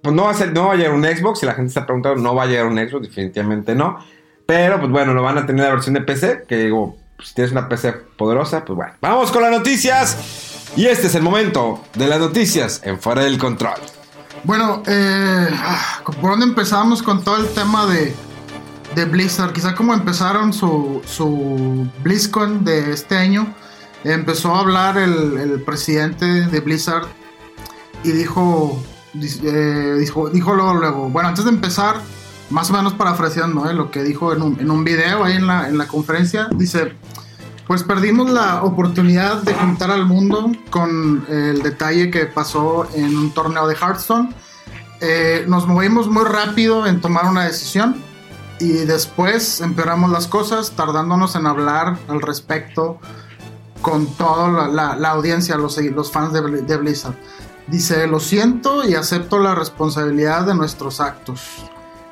[0.05, 1.41] pues no va a ser, no va a llegar un Xbox.
[1.41, 3.99] Si la gente está preguntando, no va a llegar un Xbox, definitivamente no.
[4.45, 6.45] Pero pues bueno, lo van a tener la versión de PC.
[6.47, 8.93] Que digo, pues, si tienes una PC poderosa, pues bueno.
[9.01, 10.71] Vamos con las noticias.
[10.77, 13.81] Y este es el momento de las noticias en Fuera del Control.
[14.43, 18.15] Bueno, eh, ah, ¿por dónde empezamos con todo el tema de,
[18.95, 19.55] de Blizzard?
[19.55, 23.55] Quizá como empezaron su, su BlizzCon de este año,
[24.05, 27.07] empezó a hablar el, el presidente de Blizzard
[28.03, 28.85] y dijo,
[29.43, 31.97] eh, dijo, dijo luego, luego, bueno, antes de empezar,
[32.51, 33.75] más o menos parafraseando ¿eh?
[33.75, 36.95] lo que dijo en un, en un video ahí en la, en la conferencia, dice,
[37.67, 43.33] pues perdimos la oportunidad de juntar al mundo con el detalle que pasó en un
[43.33, 44.35] torneo de Hearthstone.
[45.01, 47.97] Eh, nos movimos muy rápido en tomar una decisión
[48.61, 52.99] y después empeoramos las cosas tardándonos en hablar al respecto
[53.83, 57.15] con toda la, la- la audiencia, los, los fans de, de Blizzard.
[57.67, 61.65] Dice, lo siento y acepto la responsabilidad de nuestros actos.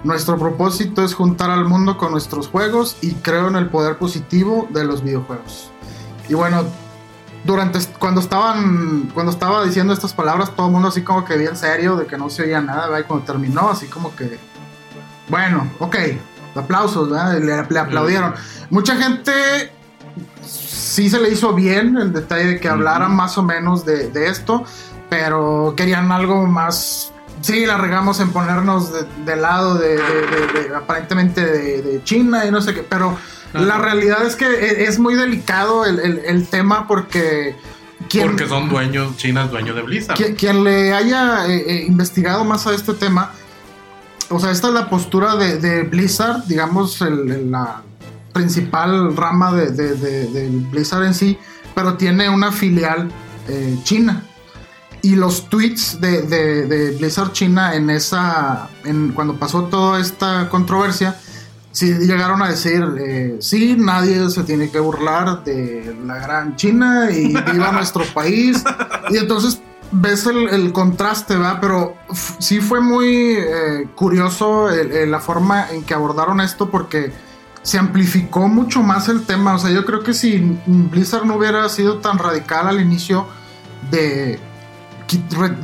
[0.03, 4.67] Nuestro propósito es juntar al mundo con nuestros juegos y creo en el poder positivo
[4.71, 5.71] de los videojuegos.
[6.29, 6.65] Y bueno,
[7.45, 11.57] durante cuando estaban cuando estaba diciendo estas palabras todo el mundo así como que bien
[11.57, 13.01] serio de que no se oía nada, ¿verdad?
[13.01, 14.39] Y cuando terminó así como que
[15.29, 15.97] bueno, ok,
[16.55, 17.39] aplausos, ¿verdad?
[17.39, 18.35] Le, le aplaudieron.
[18.71, 19.33] Mucha gente
[20.45, 24.29] sí se le hizo bien el detalle de que hablaran más o menos de, de
[24.29, 24.65] esto,
[25.13, 27.13] pero querían algo más.
[27.43, 32.47] Sí, la regamos en ponernos de, de lado de, de- de- de- aparentemente de, China
[32.47, 33.15] y no sé qué, pero
[33.53, 37.55] la realidad es que e- es muy delicado el, el- el tema porque.
[38.09, 40.17] quien- Porque son dueños, China es dueño de Blizzard.
[40.17, 43.33] quien, quien le haya eh, eh, investigado más a este tema,
[44.31, 47.83] o sea, esta es la postura de, Blizzard, digamos, el- la
[48.33, 51.37] principal rama de Blizzard en sí,
[51.75, 53.11] pero tiene una filial
[53.49, 54.23] eh, china.
[55.03, 60.49] Y los tweets de, de- de Blizzard China en esa, en, cuando pasó toda esta
[60.49, 61.17] controversia,
[61.73, 67.11] sí llegaron a decir, eh, sí, nadie se tiene que burlar de la gran China
[67.11, 68.63] y viva nuestro país.
[69.11, 69.61] Y entonces
[69.91, 71.61] ves el, el contraste, ¿va?
[71.61, 71.97] Pero
[72.39, 77.11] sí fue muy eh, curioso el- el- la forma en que abordaron esto porque
[77.63, 79.55] se amplificó mucho más el tema.
[79.55, 83.27] O sea, yo creo que si Blizzard no hubiera sido tan radical al inicio
[83.91, 84.39] de,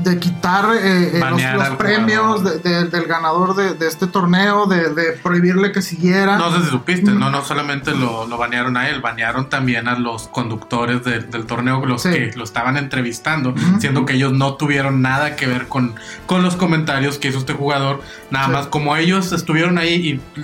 [0.05, 2.63] de quitar eh, eh, los, premios jugador.
[2.63, 4.91] de- de- del ganador de, de este torneo, de,
[5.23, 6.37] prohibirle que siguiera.
[6.39, 7.19] No sé si supiste, Mm.
[7.19, 11.47] no, no solamente lo, lo banearon a él, banearon también a los conductores de- del
[11.47, 12.11] torneo, los Sí.
[12.11, 15.95] que lo estaban entrevistando, siendo que ellos no tuvieron nada que ver con,
[16.27, 18.01] con los comentarios que hizo este jugador.
[18.31, 18.53] Nada Sí.
[18.53, 20.41] más como ellos estuvieron ahí y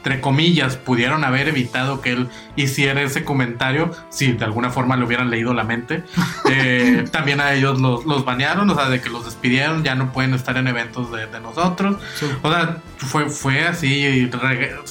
[0.00, 5.04] entre comillas pudieron haber evitado que él hiciera ese comentario, si de alguna forma le
[5.04, 6.04] hubieran leído la mente.
[6.52, 10.12] Eh, también a ellos los, los banearon, o sea, de que los despidieron, ya no
[10.12, 11.98] pueden estar en eventos de, de nosotros.
[12.18, 12.26] Sí.
[12.42, 14.28] O sea, fue, fue así.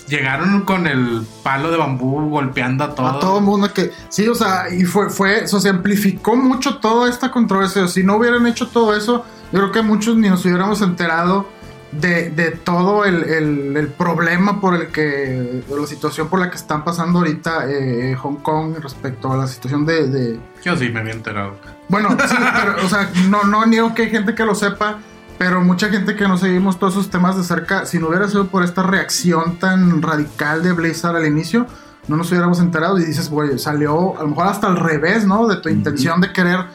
[0.07, 3.17] Llegaron con el palo de bambú golpeando a todos.
[3.17, 3.91] A todo mundo que.
[4.07, 5.43] Sí, o sea, y fue, fue.
[5.43, 7.89] O sea, se amplificó mucho toda esta controversia.
[7.89, 11.58] Si no hubieran hecho todo eso, yo creo que muchos ni nos hubiéramos enterado
[11.91, 15.01] de, de todo el, el- el problema por el que.
[15.01, 19.47] de la situación por la que están pasando ahorita eh, Hong Kong respecto a la
[19.47, 21.55] situación de- de, Yo sí me había enterado.
[21.87, 24.99] bueno, sí, pero, o sea, no, no niego que hay gente que lo sepa,
[25.39, 28.47] pero mucha gente que no seguimos todos esos temas de cerca, si no hubiera sido
[28.47, 31.65] por esta reacción tan radical de Blizzard al inicio,
[32.07, 35.47] no nos hubiéramos enterado y dices, güey, salió a lo mejor hasta al revés, ¿no?
[35.47, 36.65] De tu intención de querer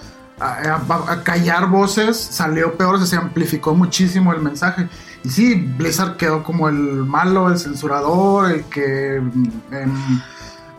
[0.41, 0.47] a,
[0.89, 4.89] a- a callar voces, salió peor, o sea, se amplificó muchísimo el mensaje.
[5.25, 9.17] Y sí, Blizzard quedó como el malo, el censurador, el que...
[9.17, 10.21] em,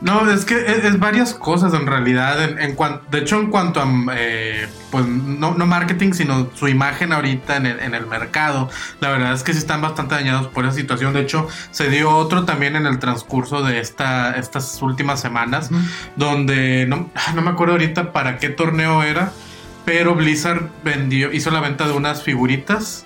[0.02, 2.44] No, es que es, es varias cosas en realidad.
[2.44, 6.68] En, en cuan- de hecho, en cuanto a, eh, pues no, no marketing, sino su
[6.68, 10.48] imagen ahorita en el, en el mercado, la verdad es que sí están bastante dañados
[10.48, 11.14] por esa situación.
[11.14, 15.72] De hecho, se dio otro también en el transcurso de esta, estas últimas semanas,
[16.16, 19.32] donde no, ah, no me acuerdo ahorita para qué torneo era,
[19.86, 23.05] pero Blizzard vendió, hizo la venta de unas figuritas.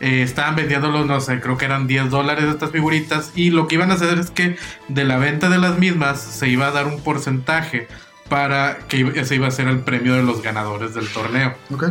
[0.00, 3.32] Eh, estaban vendiéndolos, no sé, creo que eran 10 dólares estas figuritas.
[3.34, 4.56] Y lo que iban a hacer es que
[4.88, 7.86] de la venta de las mismas se iba a dar un porcentaje
[8.28, 11.54] para que ese iba a ser el premio de los ganadores del torneo.
[11.70, 11.90] ¿ok?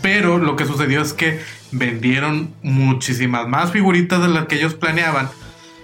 [0.00, 1.40] Pero lo que sucedió es que
[1.72, 5.28] vendieron muchísimas más figuritas de las que ellos planeaban.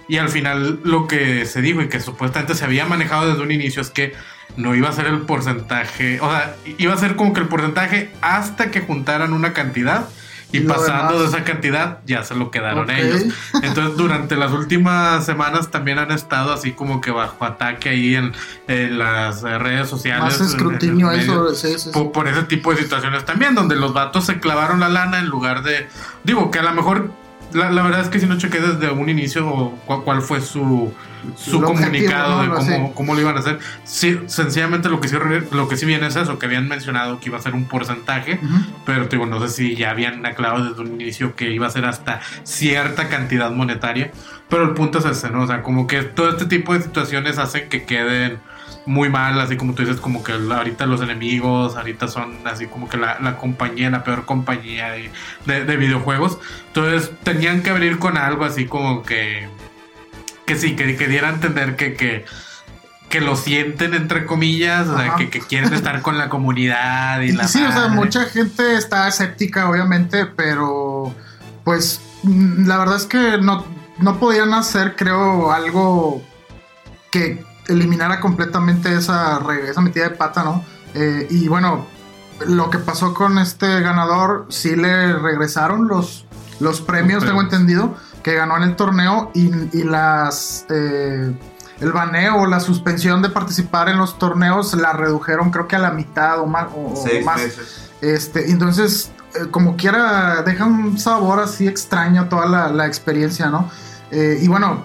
[0.07, 3.51] Y al final lo que se dijo y que supuestamente se había manejado desde un
[3.51, 4.13] inicio es que
[4.57, 8.09] no iba a ser el porcentaje, o sea, iba a ser como que el porcentaje
[8.21, 10.09] hasta que juntaran una cantidad
[10.51, 11.31] y, lo pasando demás.
[11.31, 13.23] de esa cantidad ya se lo quedaron ellos.
[13.61, 18.33] Entonces durante las últimas semanas también han estado así como que bajo ataque ahí en,
[18.67, 20.23] en las redes sociales.
[20.23, 21.55] Más en- escrutinio en sobre.
[21.55, 21.89] Sí.
[21.93, 25.27] por, por ese tipo de situaciones también, donde los vatos se clavaron la lana en
[25.27, 25.87] lugar de...
[26.23, 27.11] Digo, que a lo mejor...
[27.53, 30.93] La, la verdad es que si no chequé desde un inicio cu- cuál fue su,
[31.35, 33.57] su comunicado de cómo, cómo lo iban a hacer.
[33.83, 35.15] Sí, sencillamente lo que, sí,
[35.51, 38.39] lo que sí viene es eso, que habían mencionado que iba a ser un porcentaje,
[38.43, 38.55] Ujú.
[38.85, 41.85] pero digo, no sé si ya habían aclarado desde un inicio que iba a ser
[41.85, 44.11] hasta cierta cantidad monetaria,
[44.47, 45.41] pero el punto es ese, ¿no?
[45.43, 48.39] O sea, como que todo este tipo de situaciones hacen que queden
[48.89, 52.89] muy mal, así como tú dices, como que ahorita los enemigos, ahorita son así como
[52.89, 55.11] que la, la compañía, la peor compañía de,
[55.45, 56.39] de- de videojuegos.
[56.67, 59.47] Entonces tenían que abrir con algo así como que,
[60.45, 62.25] que sí, que, que diera a entender que, que,
[63.09, 67.31] que lo sienten entre comillas, o sea, que, que quieren estar con la comunidad y
[67.31, 67.47] la...
[67.47, 67.95] sí, o sea, madre.
[67.95, 71.13] mucha gente está escéptica, obviamente, pero
[71.63, 73.65] pues mm, la verdad es que no,
[73.99, 76.23] no podían hacer, creo, algo
[77.11, 80.63] que eliminara completamente esa, esa metida de pata, ¿no?
[80.93, 81.85] Eh, y bueno,
[82.47, 86.25] lo que pasó con este ganador, sí le regresaron los,
[86.59, 90.65] los premios, tengo entendido, que ganó en el torneo y, y las...
[90.69, 91.33] eh,
[91.79, 95.79] el baneo o la suspensión de participar en los torneos la redujeron creo que a
[95.79, 97.37] la mitad o más, o, o Seis más.
[97.39, 97.89] meses.
[98.01, 103.69] Este, entonces, eh, como quiera, deja un sabor así extraño toda la, la experiencia, ¿no?
[104.11, 104.83] Eh, y bueno,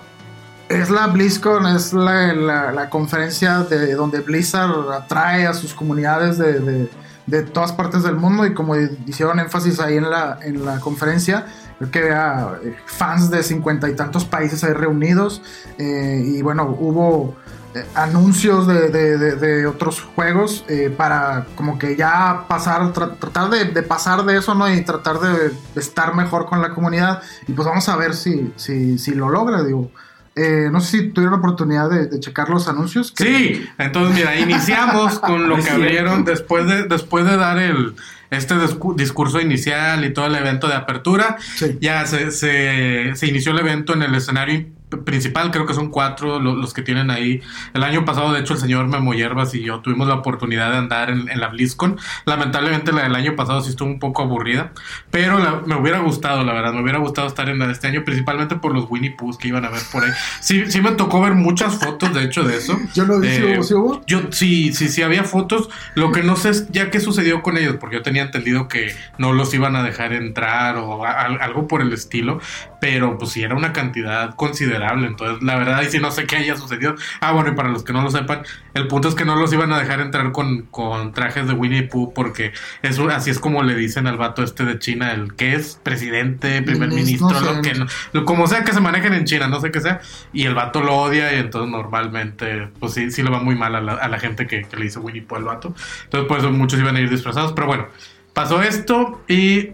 [0.68, 6.60] es la BlizzCon, es la, la- conferencia de donde Blizzard atrae a sus comunidades de,
[6.60, 11.46] de- todas partes del mundo y como hicieron énfasis ahí en la, en la conferencia,
[11.78, 15.42] creo que había eh, fans de cincuenta y tantos países ahí reunidos
[15.78, 17.34] eh, y bueno, hubo
[17.74, 20.64] eh, anuncios de, de- otros juegos
[20.96, 24.72] para como que ya pasar, tra- tratar de, pasar de eso, ¿no?
[24.72, 27.22] Y tratar de estar mejor con la comunidad.
[27.48, 29.90] Y pues vamos a ver si, si, si lo logra, digo.
[30.36, 33.12] Eh, no sé si tuvieron oportunidad de, de checar los anuncios.
[33.12, 37.94] que- Sí, entonces mira, iniciamos con lo que abrieron después de, después de dar el
[38.30, 41.36] este discu- discurso inicial y todo el evento de apertura.
[41.54, 41.78] Sí.
[41.80, 44.66] Ya se, se, se inició el evento en el escenario
[44.98, 47.40] principal, creo que son cuatro lo- los, que tienen ahí.
[47.72, 50.78] El año pasado, de hecho, el señor Memo Hierbas y yo tuvimos la oportunidad de
[50.78, 51.98] andar en, en la BlizzCon.
[52.26, 54.72] Lamentablemente la del año pasado sí estuvo un poco aburrida,
[55.10, 57.86] pero la- me hubiera gustado, la verdad, me hubiera gustado estar en la de este
[57.88, 60.10] año, principalmente por los Winnie Poohs que iban a ver por ahí.
[60.40, 62.78] Sí, sí me tocó ver muchas fotos, de hecho, de eso.
[62.94, 64.00] Yo lo vi, ¿sí Eh, sí hubo?
[64.06, 65.68] Yo sí, sí, sí había fotos.
[65.94, 68.94] Lo que no sé es ya qué sucedió con ellos, porque yo tenía entendido que
[69.18, 72.40] no los iban a dejar entrar o a- a- algo por el estilo,
[72.84, 75.06] pero pues sí era una cantidad considerable.
[75.06, 76.96] Entonces, la verdad, y si no sé qué haya sucedido.
[77.22, 78.42] Ah, bueno, y para los que no lo sepan,
[78.74, 81.84] el punto es que no los iban a dejar entrar con, con trajes de Winnie
[81.84, 85.54] Pooh, porque eso, así es como le dicen al vato este de China, el que
[85.54, 87.56] es presidente, primer Ministro, ministro, no sé.
[87.56, 90.02] lo que no- lo- como sea que se manejen en China, no sé qué sea,
[90.34, 93.74] y el vato lo odia y entonces normalmente, pues sí, sí le va muy mal
[93.76, 95.74] a la, a la gente que, que le hizo Winnie Pooh al vato.
[96.04, 97.86] Entonces por eso muchos iban a ir disfrazados, pero bueno,
[98.34, 99.70] pasó esto y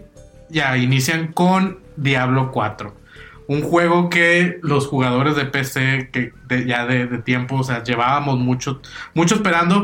[0.49, 3.00] ya inician con Diablo 4.
[3.51, 7.83] Un juego que los jugadores de PC, que de- ya de, de tiempo, o sea,
[7.83, 8.81] llevábamos mucho,
[9.13, 9.83] mucho esperando.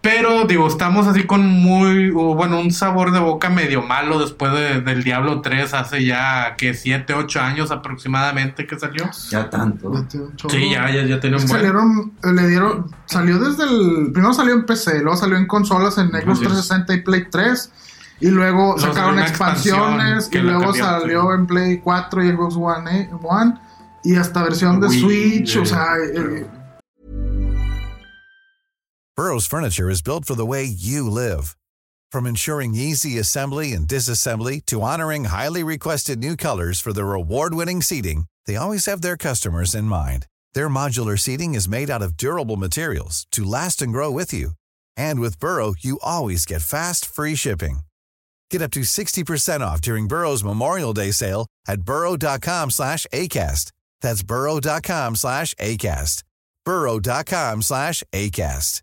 [0.00, 4.82] Pero digo, estamos así con muy, bueno, un sabor de boca medio malo después de-
[4.82, 9.08] del Diablo 3 hace ya que 7, 8 años aproximadamente que salió.
[9.30, 10.06] Ya tanto.
[10.50, 11.58] Sí, ya, ya, ya tenía un buen.
[11.58, 15.96] Salieron, eh, le dieron, salió desde el, primero salió en PC, luego salió en consolas
[15.98, 16.48] en Xbox Así es.
[16.68, 17.72] 360 y Play 3,
[18.20, 21.28] y luego Luego sacaron salió una expansiones, expansión que y la luego cambiaron, salió sí.
[21.34, 23.54] en Play 4 y Xbox One, eh, One
[24.04, 26.46] y hasta versión de Wii, Switch, o de- sea, eh,
[29.16, 31.56] Burrow's furniture is built for the way you live.
[32.10, 37.80] From ensuring easy assembly and disassembly to honoring highly requested new colors for their award-winning
[37.82, 40.26] seating, they always have their customers in mind.
[40.52, 44.50] Their modular seating is made out of durable materials to last and grow with you.
[44.96, 47.80] And with Burrow, you always get fast, free shipping.
[48.50, 53.72] Get up to 60% off during Burrow's Memorial Day sale at burrow.com slash ACAST.
[54.00, 56.22] That's burrow.com slash ACAST.
[56.64, 58.80] burrow.com slash ACAST.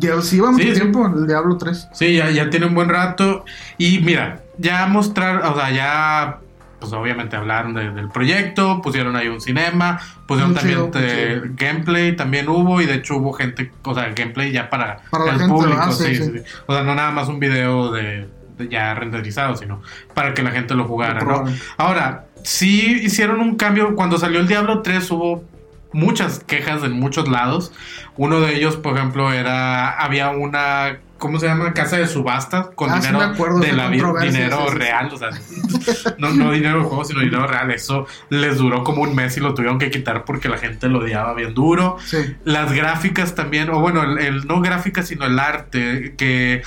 [0.00, 0.80] ya sí iba mucho Sí, sí.
[0.80, 1.88] tiempo el Diablo 3.
[1.92, 3.44] Sí, ya, ya tiene un buen rato.
[3.78, 6.40] Y mira, ya mostrar, o sea, ya,
[6.78, 12.14] pues obviamente hablaron de- del proyecto, pusieron ahí un cinema, pusieron también chido, eh, gameplay,
[12.16, 15.78] también hubo, y de hecho hubo gente, o sea, gameplay ya para, Para el público,
[15.78, 15.92] ¿verdad?
[15.92, 16.22] Sí, sí, sí.
[16.24, 16.44] sí, sí.
[16.66, 19.82] O sea, no nada más un video de, de ya renderizado, sino
[20.14, 21.44] para que la gente lo jugara, ¿no?
[21.76, 25.44] Ahora, sí hicieron un cambio, cuando salió el Diablo 3 hubo
[25.92, 27.72] muchas quejas en muchos lados.
[28.16, 31.72] Uno de ellos, por ejemplo, era había una ¿Cómo se llama?
[31.74, 35.30] Casa de subastas con Ah, dinero acuerdo de la vida, dinero real, o sea,
[36.18, 37.70] no, no dinero de juego, sino dinero real.
[37.70, 41.00] Eso les duró como un mes y lo tuvieron que quitar porque la gente lo
[41.00, 41.96] odiaba bien duro.
[42.04, 42.18] Sí.
[42.44, 46.62] Las gráficas también, o bueno, el, el- no gráficas, sino el arte, que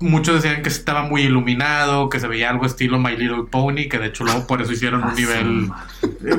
[0.00, 3.98] muchos decían que estaba muy iluminado, que se veía algo estilo My Little Pony, que
[3.98, 5.70] de hecho luego por eso hicieron un nivel,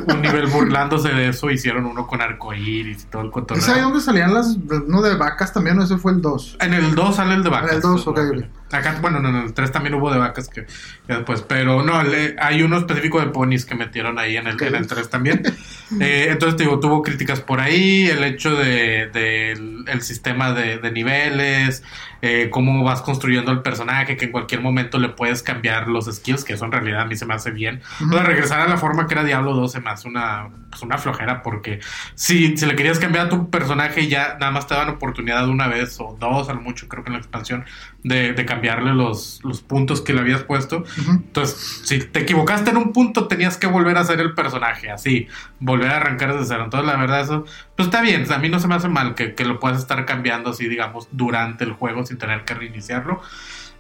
[0.08, 3.64] un nivel burlándose de eso, hicieron uno con arcoíris y todo el cotorreo.
[3.64, 4.58] ¿Es ahí donde salían las,
[4.88, 5.80] uno de vacas también?
[5.80, 6.58] ¿O ese fue el 2?
[6.62, 7.72] En el 2 sale el de vacas.
[7.72, 8.46] En el 2, ok, ok.
[8.72, 12.04] Acá, bueno, no, en el 3 también hubo de vacas que, que después, pero no,
[12.04, 15.42] le- hay uno específico de ponis que metieron ahí en el, en el 3 también.
[16.00, 20.78] Eh, entonces, te digo, tuvo críticas por ahí, el hecho de, del- el sistema de,
[20.78, 21.84] de niveles,
[22.22, 26.44] eh, cómo vas construyendo el personaje, que en cualquier momento le puedes cambiar los skills,
[26.44, 27.82] que eso en realidad a mí se me hace bien.
[28.08, 30.84] O sea, regresar a la forma que era Diablo 2 se me hace una, pues
[30.84, 31.80] una flojera, porque
[32.14, 35.50] si, si le querías cambiar a tu personaje, ya nada más te daban oportunidad de
[35.50, 37.66] una vez o dos, a lo mucho, creo que en la expansión,
[38.04, 40.84] de, de cambiarle los, los puntos que le habías puesto.
[41.08, 45.28] Entonces, si te equivocaste en un punto, tenías que volver a hacer el personaje, así,
[45.60, 46.66] volver a arrancar desde cero.
[46.66, 47.46] Entonces, la verdad, eso,
[47.76, 48.30] pues está bien.
[48.32, 51.08] A mí no se me hace mal que, que lo puedas estar cambiando así, digamos,
[51.12, 53.22] durante el juego sin tener que reiniciarlo.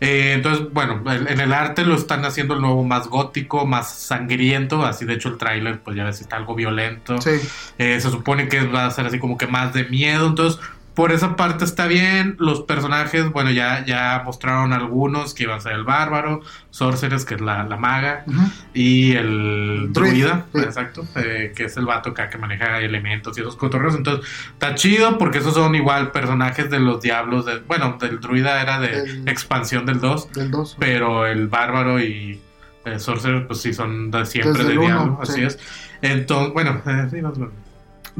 [0.01, 4.85] Eh, entonces, bueno, en el arte lo están haciendo el nuevo más gótico, más sangriento.
[4.85, 7.21] Así, de hecho, el tráiler, pues ya ves, está algo violento.
[7.21, 7.31] Sí.
[7.77, 10.27] Eh, se supone que va a ser así como que más de miedo.
[10.27, 10.61] Entonces,
[10.95, 12.35] por esa parte está bien.
[12.39, 17.35] Los personajes, bueno, ya, ya mostraron algunos que iban a ser el bárbaro, Sorceress, que
[17.35, 18.25] es la, la maga,
[18.73, 20.59] y el Druid, druida, sí.
[20.61, 23.95] exacto, eh, que es el vato acá que maneja elementos y esos cotorreos.
[23.95, 27.45] Entonces, está chido porque esos son igual personajes de los diablos.
[27.45, 30.75] De, bueno, del druida era de El- expansión del 2, Del 2.
[30.79, 32.41] pero el bárbaro y
[32.85, 35.31] el sorcerer, pues sí, son de siempre Desde de uno, diablo, sí.
[35.31, 35.59] así es.
[36.01, 37.53] Entonces, bueno, eh, sí, más o menos.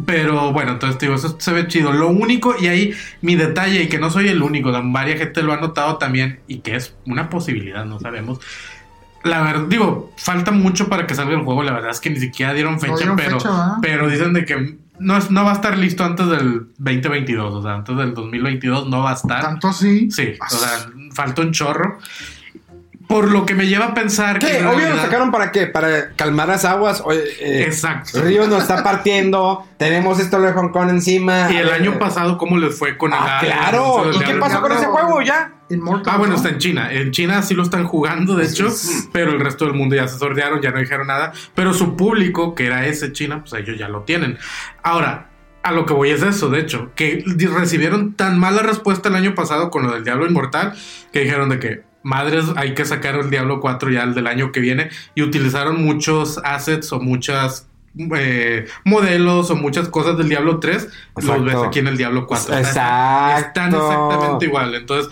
[0.05, 1.91] Pero bueno, entonces te digo, eso se ve chido.
[1.91, 5.53] Lo único, y ahí mi detalle, y que no soy el único, varias gente lo
[5.53, 8.39] ha notado también, y que es una posibilidad, no sabemos.
[9.23, 11.63] La verdad, digo, falta mucho para que salga el juego.
[11.63, 14.77] La verdad es que ni siquiera dieron fecha, dieron pero, fecha, pero dicen de que
[14.99, 18.87] no, es, no va a estar listo antes del 2022, o sea, antes del 2022
[18.87, 19.41] no va a estar.
[19.41, 20.09] Tanto así.
[20.11, 21.99] Sí, o sea, falta un chorro.
[23.09, 24.45] Por lo que me lleva a pensar que.
[24.45, 24.57] ¿Qué?
[24.59, 25.65] en Obvio lo sacaron para qué?
[25.65, 27.01] Para calmar las aguas.
[27.03, 28.21] Oye, eh, Exacto.
[28.21, 29.65] Río nos está partiendo.
[29.77, 31.51] Tenemos esto de Hong Kong encima.
[31.51, 33.97] Y el año pasado, ¿cómo les fue con Ah, el claro.
[34.01, 35.51] anuncio del ¿Y qué pasó con ese juego ya?
[36.05, 36.35] Ah, bueno, ¿no?
[36.35, 36.93] está en China.
[36.93, 38.67] En China sí lo están jugando, de hecho,
[39.11, 41.33] pero el resto del mundo ya se sortearon, ya no dijeron nada.
[41.55, 44.37] Pero su público, que era ese China, pues ellos ya lo tienen.
[44.83, 45.29] Ahora,
[45.63, 49.33] a lo que voy es eso, de hecho, que recibieron tan mala respuesta el año
[49.35, 50.73] pasado con lo del Diablo Inmortal,
[51.11, 54.51] que dijeron de que, madres, hay que sacar el Diablo 4 ya el del año
[54.51, 57.67] que viene, y utilizaron muchos assets o muchas...
[58.15, 60.83] eh, modelos o muchas cosas del Diablo 3
[61.15, 61.43] los Exacto.
[61.43, 63.47] ves aquí en el Diablo 4 Exacto.
[63.47, 65.11] están exactamente igual entonces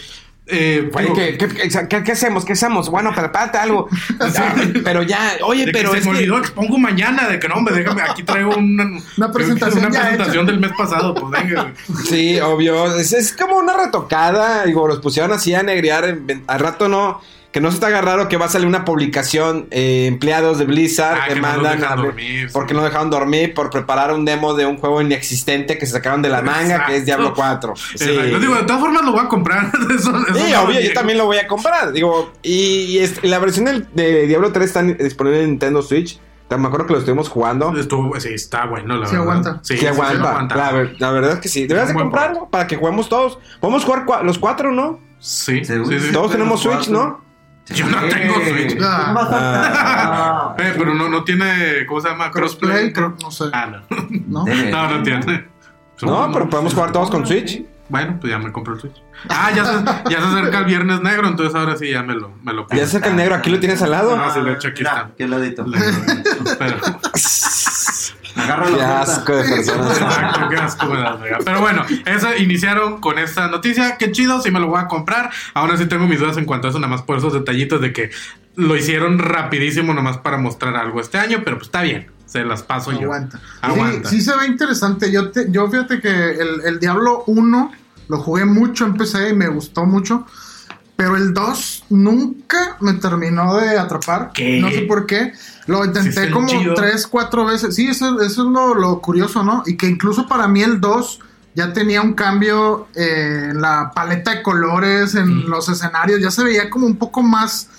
[0.49, 2.45] eh, ¿qué, qué, exa- qué- qué hacemos?
[2.45, 2.89] ¿Qué hacemos?
[2.89, 3.89] Bueno, prepárate algo.
[4.83, 7.47] Pero ya, oye, de pero que es se me que- olvidó, expongo mañana, de que
[7.47, 8.85] no, hombre, déjame, aquí traigo una,
[9.17, 11.73] Una presentación una presentación del mes pasado, pues venga.
[12.07, 12.95] Sí, obvio.
[12.97, 14.63] Es, es como una retocada.
[14.65, 16.17] Digo, los pusieron así a negrear.
[16.47, 17.21] Al rato no.
[17.51, 19.67] Que no se está agarrado que va a salir una publicación.
[19.71, 22.77] eh, empleados de Blizzard Ah, no demandan a- dormir, porque sí.
[22.77, 26.29] no dejaron dormir por preparar un demo de un juego inexistente que se sacaron de
[26.29, 27.73] la manga, que es Diablo 4.
[27.95, 28.03] Sí.
[28.09, 28.39] Exacto.
[28.39, 29.71] Digo, de todas formas lo voy a comprar.
[29.95, 31.91] Eso, eso Sí, no obvio, yo también lo voy a comprar.
[31.93, 36.19] Digo, y, y es- la versión del, de Diablo 3 está disponible en Nintendo Switch.
[36.49, 37.77] Me acuerdo que lo estuvimos jugando.
[37.77, 39.23] Estuvo, sí, está bueno, la Sí verdad.
[39.29, 39.59] aguanta.
[39.63, 40.15] Sí, Sí, sí, aguanta.
[40.15, 40.55] sí aguanta.
[40.55, 41.61] La, ver- la verdad es que sí.
[41.67, 43.37] Deberías de comprarlo para que juguemos todos.
[43.59, 44.99] Podemos jugar cua- los cuatro, ¿no?
[45.19, 46.11] Sí, sí, Según- sí.
[46.13, 47.25] Todos tenemos Switch, ¿no?
[47.69, 48.77] Yo no tengo Switch.
[48.81, 52.31] Ah, Eh, pero no, no tiene, ¿cómo se llama?
[52.31, 53.45] crossplay, no sé.
[53.53, 54.45] Ah, no.
[54.45, 54.45] ¿No?
[54.45, 55.47] No, no tiene.
[56.01, 57.61] No, pero podemos jugar todos con Switch.
[57.89, 59.01] Bueno, pues ya me compro el Switch.
[59.29, 62.33] Ah, ya se, ya se acerca el viernes negro, entonces ahora sí ya me lo,
[62.43, 64.15] me lo Ya acerca el negro, aquí lo tienes al lado.
[64.15, 65.09] Ah, sí, de hecho aquí está.
[65.17, 65.65] Qué ladito.
[66.59, 66.77] Pero,
[68.37, 69.91] Agarra Qué asco de personas.
[70.01, 71.37] exacto, qué asco me das, oiga.
[71.43, 73.97] Pero bueno, eso iniciaron con esta noticia.
[73.97, 75.29] Qué chido, sí me lo voy a comprar.
[75.53, 77.93] Aún así tengo mis dudas en cuanto a eso, nada más por esos detallitos de
[77.93, 78.09] que
[78.55, 82.09] lo hicieron rapidísimo nomás para mostrar algo este año, pero pues está bien.
[82.25, 83.03] Se las paso yo.
[83.03, 83.39] Aguanta.
[83.61, 84.09] Aguanta.
[84.09, 85.11] Sí, sí se ve interesante.
[85.11, 87.71] Yo, te- yo fíjate que el, el Diablo 1
[88.09, 90.25] lo jugué mucho en PC y me gustó mucho.
[90.97, 94.31] Pero el 2 nunca me terminó de atrapar.
[94.33, 94.59] ¿Qué?
[94.59, 95.31] No sé por qué.
[95.67, 96.73] Lo intenté como chido.
[96.73, 97.75] 3, 4 veces.
[97.75, 99.63] Sí, eso, eso es lo, lo curioso, ¿no?
[99.65, 101.19] Y que incluso para mí el 2
[101.53, 105.49] ya tenía un cambio eh, en la paleta de colores, en Mm.
[105.49, 106.19] los escenarios.
[106.19, 107.69] Ya se veía como un poco más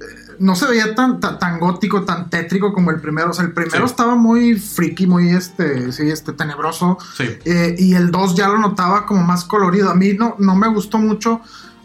[0.00, 0.04] eh,
[0.38, 3.30] no se veía tan, tan, tan gótico, tan tétrico como el primero.
[3.30, 3.90] O sea, el primero Sí.
[3.92, 6.96] estaba muy friki, muy este, sí, este, tenebroso.
[7.16, 7.24] Sí.
[7.44, 9.90] Eh, y el 2 ya lo notaba como más colorido.
[9.90, 11.40] A mí no, no me gustó mucho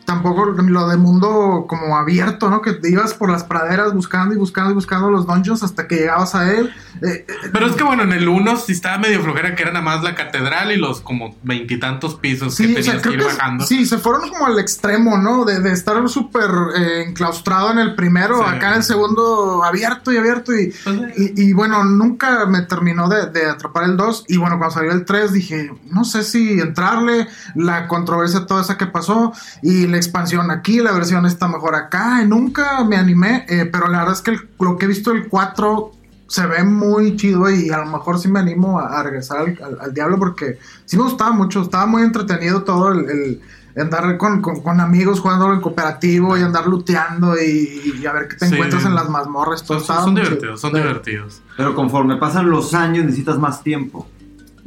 [0.08, 2.62] tampoco lo de mundo como abierto, ¿no?
[2.62, 5.98] Que te ibas por las praderas buscando y buscando y buscando los dungeons hasta que
[5.98, 6.74] llegabas a él.
[7.02, 9.74] Eh, eh, Pero es que bueno, en el 1 sí estaba medio flojera que era
[9.74, 13.24] nada más la catedral y los como veintitantos pisos que o tenías sea, que ir
[13.24, 13.66] bajando.
[13.66, 15.44] sí, se fueron como al extremo, ¿no?
[15.44, 18.56] De, de estar súper eh, enclaustrado en el primero, Sí.
[18.56, 23.10] acá en el segundo abierto y abierto y, Pues, y, y, bueno, nunca me terminó
[23.10, 26.62] de, de atrapar el 2 y bueno, cuando salió el 3 dije, no sé si
[26.62, 31.74] entrarle, la controversia toda esa que pasó y la expansión aquí, la versión está mejor
[31.76, 34.88] acá, y nunca me animé, eh, pero la verdad es que el- lo que he
[34.88, 35.92] visto el 4
[36.28, 39.60] se ve muy chido y a lo mejor sí me animo a, a regresar al,
[39.64, 43.42] al- al Diablo porque sí me gustaba mucho, estaba muy entretenido todo el, el
[43.82, 48.28] andar con, con- con amigos jugando en cooperativo y andar luteando y, y a ver
[48.28, 48.54] qué te Sí.
[48.56, 49.64] encuentras en las mazmorras.
[49.64, 50.78] todo Son, divertidos, son Sí.
[50.78, 51.42] divertidos.
[51.56, 54.08] Pero conforme pasan los años necesitas más tiempo.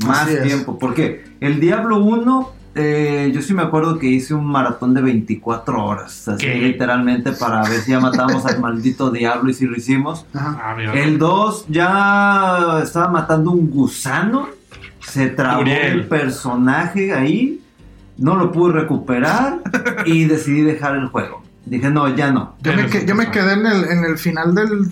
[0.07, 0.43] Más Así es.
[0.45, 0.79] tiempo.
[0.79, 5.85] Porque el Diablo 1, eh, yo sí me acuerdo que hice un maratón de 24
[5.85, 6.29] horas.
[6.29, 6.55] Así ¿Qué?
[6.55, 10.27] literalmente para ver si ya matamos al maldito Diablo y si lo hicimos.
[10.35, 10.77] Ah.
[10.95, 14.49] El 2 ya estaba matando un gusano.
[15.01, 15.93] Se trabó Uriel.
[16.01, 17.61] el personaje ahí.
[18.19, 19.61] No lo pude recuperar.
[20.07, 21.43] y decidí dejar el juego.
[21.67, 22.55] Dije, no, ya no.
[22.63, 24.91] Yo, me, que- yo quedé en el, en el final del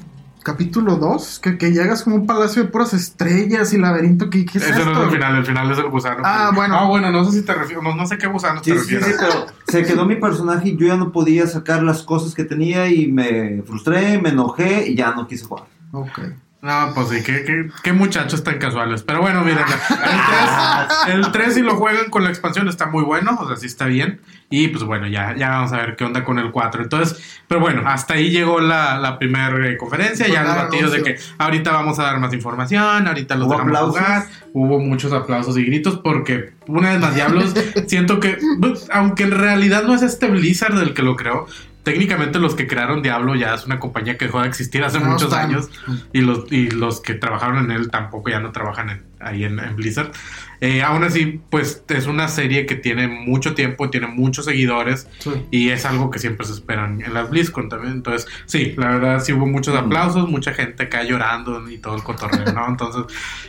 [0.52, 4.30] capítulo 2, que, que llegas como un palacio de puras estrellas y laberinto.
[4.30, 4.92] ¿Qué, qué es Ese esto?
[4.92, 6.22] no es el final, el final es el gusano.
[6.24, 6.74] Ah, bueno.
[6.78, 8.94] Ah, bueno, no sé si te refieres, no, no sé qué gusano Sí, te sí,
[8.96, 9.06] refieres.
[9.06, 12.44] sí, pero se quedó mi personaje y yo ya no podía sacar las cosas que
[12.44, 15.64] tenía y me frustré, me enojé y ya no quise jugar.
[15.92, 16.18] Ok.
[16.60, 19.04] No, pues sí, qué, qué, qué muchachos tan casuales.
[19.04, 23.04] Pero bueno, miren, el 3, el 3 si lo juegan con la expansión está muy
[23.04, 24.20] bueno, o sea, sí está bien.
[24.50, 26.82] Y pues bueno, ya, ya vamos a ver qué onda con el 4.
[26.82, 31.18] Entonces, pero bueno, hasta ahí llegó la, la primera conferencia, ya los batidos de que
[31.38, 34.00] ahorita vamos a dar más información, ahorita los ¿Hubo dejamos aplausos?
[34.00, 34.26] jugar.
[34.54, 37.54] Hubo muchos aplausos y gritos porque una vez más, Diablos,
[37.86, 41.46] siento que, pues, aunque en realidad no es este Blizzard el que lo creó,
[41.88, 45.06] técnicamente los que crearon Diablo ya es una compañía que dejó de existir hace No
[45.06, 45.48] muchos están.
[45.48, 45.70] años
[46.12, 49.58] y los, y los que trabajaron en él tampoco ya no trabajan en- ahí en,
[49.58, 50.12] en Blizzard.
[50.60, 55.30] Eh, aún así, pues es una serie que tiene mucho tiempo, tiene muchos seguidores Sí.
[55.50, 57.94] y es algo que siempre se esperan en las BlizzCon también.
[57.94, 62.02] Entonces, sí, la verdad sí hubo muchos aplausos, mucha gente acá llorando y todo el
[62.02, 62.68] cotorreo, ¿no?
[62.68, 63.04] Entonces,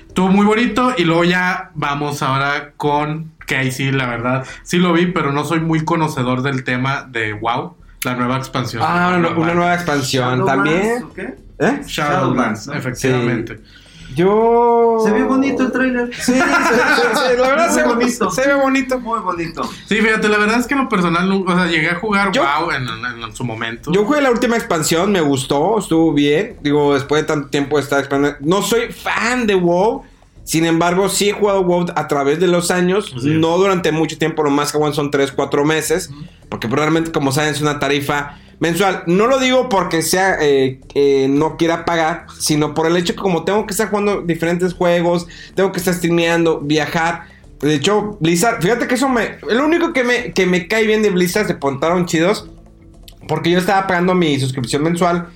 [0.07, 4.77] estuvo muy bonito y luego ya vamos ahora con que ahí sí, la verdad, sí
[4.77, 8.81] lo vi, pero no soy muy conocedor del tema de WoW, la nueva expansión.
[8.85, 11.03] Ah, una, una nueva expansión también.
[11.03, 11.35] ¿o qué?
[11.59, 11.81] ¿Eh?
[11.85, 12.73] Shadowlands, ¿no?
[12.73, 13.59] efectivamente.
[14.15, 14.97] Yo.
[15.03, 16.13] Se ve bonito el trailer.
[16.15, 18.31] Sí, sí, sí, sí, la verdad se, bonito.
[18.31, 18.99] se ve bonito.
[18.99, 19.63] Muy bonito.
[19.85, 22.41] Sí, fíjate, la verdad es que en lo personal, o sea, llegué a jugar Yo-
[22.41, 23.91] WoW en, en- en su momento.
[23.91, 26.57] Yo jugué la última expansión, me gustó, estuvo bien.
[26.61, 28.39] Digo, después de tanto tiempo de estar expandiendo.
[28.41, 30.03] No soy fan de WoW.
[30.49, 33.13] Sin embargo, sí he jugado WoW a través de los años.
[33.21, 33.29] Sí.
[33.29, 36.09] No durante mucho tiempo, lo más que aguanto son 3, 4 meses.
[36.49, 39.03] Porque probablemente, como saben, es una tarifa mensual.
[39.05, 43.21] No lo digo porque sea eh, que no quiera pagar, sino por el hecho que
[43.21, 47.25] como tengo que estar jugando diferentes juegos, tengo que estar streameando, viajar.
[47.59, 49.37] De hecho, Blizzard, fíjate que eso me...
[49.51, 52.49] Lo único que me, que me cae bien de Blizzard, se pontaron chidos.
[53.27, 55.27] Porque yo estaba pagando mi suscripción mensual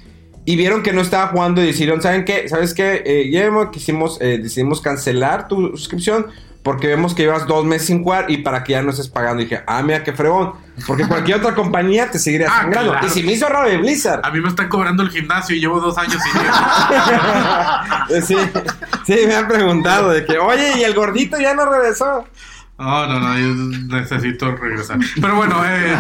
[0.45, 2.49] y vieron que no estaba jugando y decidieron, ¿saben qué?
[2.49, 3.01] ¿Sabes qué?
[3.05, 6.27] Eh, Guillermo, quisimos, eh, decidimos cancelar tu suscripción
[6.63, 9.41] porque vemos que llevas dos meses sin jugar y para que ya no estés pagando.
[9.41, 10.53] Y dije, ah, mira qué fregón.
[10.87, 12.91] Porque cualquier otra compañía te seguiría Ah, sangrando.
[12.91, 13.07] claro.
[13.07, 14.21] Y si me hizo raro de Blizzard.
[14.23, 16.47] A mí me están cobrando el gimnasio y llevo dos años sin ir.
[18.25, 18.35] Sí,
[19.05, 22.25] sí, me han preguntado de que, oye, y el gordito ya no regresó.
[22.80, 23.53] No, no, no, yo
[23.95, 24.97] necesito regresar.
[25.21, 25.95] Pero bueno, eh,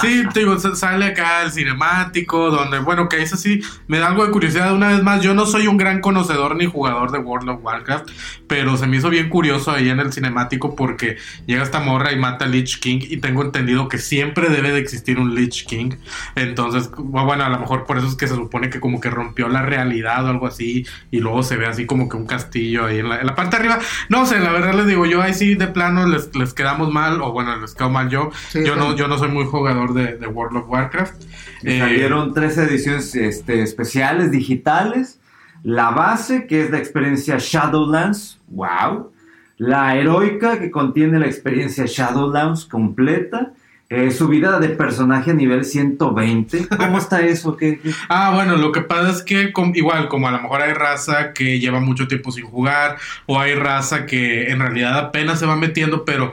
[0.00, 4.24] sí, digo, sa- sale acá el cinemático, donde, bueno, que eso sí, me da algo
[4.24, 4.74] de curiosidad.
[4.74, 8.08] Una vez más, yo no soy un gran conocedor ni jugador de World of Warcraft,
[8.48, 12.16] pero se me hizo bien curioso ahí en el cinemático porque llega esta morra y
[12.18, 15.90] mata a Lich King y tengo entendido que siempre debe de existir un Lich King.
[16.36, 19.46] Entonces, bueno, a lo mejor por eso es que se supone que como que rompió
[19.48, 23.00] la realidad o algo así y luego se ve así como que un castillo ahí
[23.00, 23.78] en la, en la parte de arriba.
[24.08, 27.20] No sé, la verdad les digo, yo ahí sí de plano les, les quedamos mal
[27.20, 28.30] o bueno, les quedo mal yo.
[28.48, 28.80] Sí, yo, sí.
[28.80, 31.22] no, yo no soy muy jugador de, de World of Warcraft.
[31.62, 35.20] Eh, salieron tres ediciones este, especiales digitales.
[35.62, 38.38] La base, que es la experiencia Shadowlands.
[38.48, 39.12] ¡Wow!
[39.56, 43.52] La heroica, que contiene la experiencia Shadowlands completa.
[43.94, 46.68] Eh, subida de personaje a nivel 120.
[46.68, 47.56] ¿Cómo está eso?
[47.56, 47.90] ¿Qué, qué?
[48.08, 51.32] Ah, bueno, lo que pasa es que com- igual, como a lo mejor hay raza
[51.32, 55.56] que lleva mucho tiempo sin jugar, o hay raza que en realidad apenas se va
[55.56, 56.32] metiendo, pero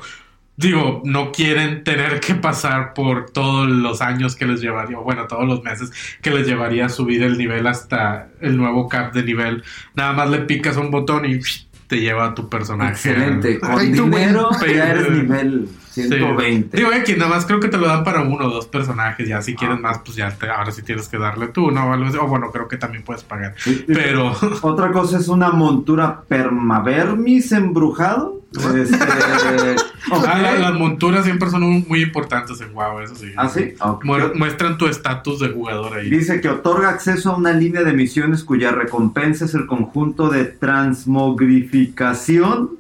[0.58, 5.26] digo, no quieren tener que pasar por todos los años que les llevaría, o bueno,
[5.28, 5.92] todos los meses
[6.22, 9.64] que les llevaría a subir el nivel hasta el nuevo cap de nivel.
[9.96, 11.40] Nada más le picas un botón y
[11.88, 12.92] te lleva a tu personaje.
[13.10, 13.60] Excelente.
[13.60, 16.04] Con Ay, tú, dinero ya eres nivel Sí.
[16.04, 16.78] 120.
[16.78, 19.28] Digo, aquí nada más creo que te lo dan para uno o dos personajes.
[19.28, 21.92] Ya si quieres más, pues ya te- ahora sí tienes que darle tú, ¿no?
[21.92, 23.56] O bueno, creo que también puedes pagar.
[23.88, 28.40] Pero Otra cosa es una montura permavermis embrujado.
[28.76, 28.98] Este,
[30.12, 33.32] ah, la- las monturas siempre son muy importantes en WoW, eso sí.
[33.38, 33.76] ¿Ah, sí?
[33.80, 34.04] Ok.
[34.04, 36.10] Mu- Muestran tu estatus de jugador ahí.
[36.10, 40.44] Dice que otorga acceso a una línea de misiones cuya recompensa es el conjunto de
[40.46, 42.72] transmogrificación,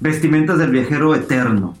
[0.00, 1.76] vestimentas del viajero eterno.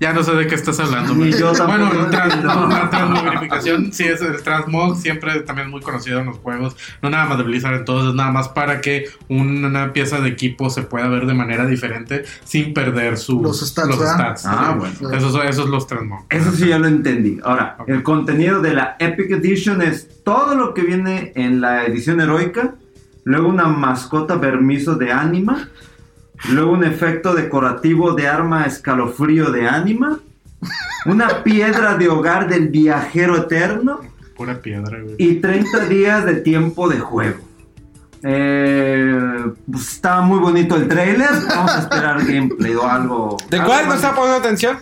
[0.00, 1.14] Ya no sé de qué estás hablando.
[1.14, 2.66] Ni pero- yo bueno, el trans- entiendo.
[2.68, 6.74] la transmogrificación, sí, es el transmog, siempre también es muy conocido en los juegos.
[7.02, 10.82] No nada más de Blizzard, entonces nada más para que una pieza de equipo se
[10.82, 14.46] pueda ver de manera diferente sin perder sus Los stats.
[14.46, 14.78] Ah, Sí.
[14.78, 15.16] bueno.
[15.16, 16.24] Esos, son- esos son los transmog.
[16.30, 17.38] Eso sí ya lo entendí.
[17.44, 22.20] Ahora, el contenido de la Epic Edition es todo lo que viene en la edición
[22.22, 22.74] heroica,
[23.24, 25.68] luego una mascota vermizo de ánima,
[26.48, 30.20] luego un efecto decorativo de arma escalofrío de ánima,
[31.06, 34.00] una piedra de hogar del viajero eterno
[34.36, 35.16] Pura piedra, güey.
[35.18, 37.49] y 30 días de tiempo de juego.
[38.22, 41.30] Eh, pues, está muy bonito el trailer.
[41.48, 43.36] Vamos a esperar gameplay o algo.
[43.48, 44.78] ¿De algo cuál no está poniendo atención?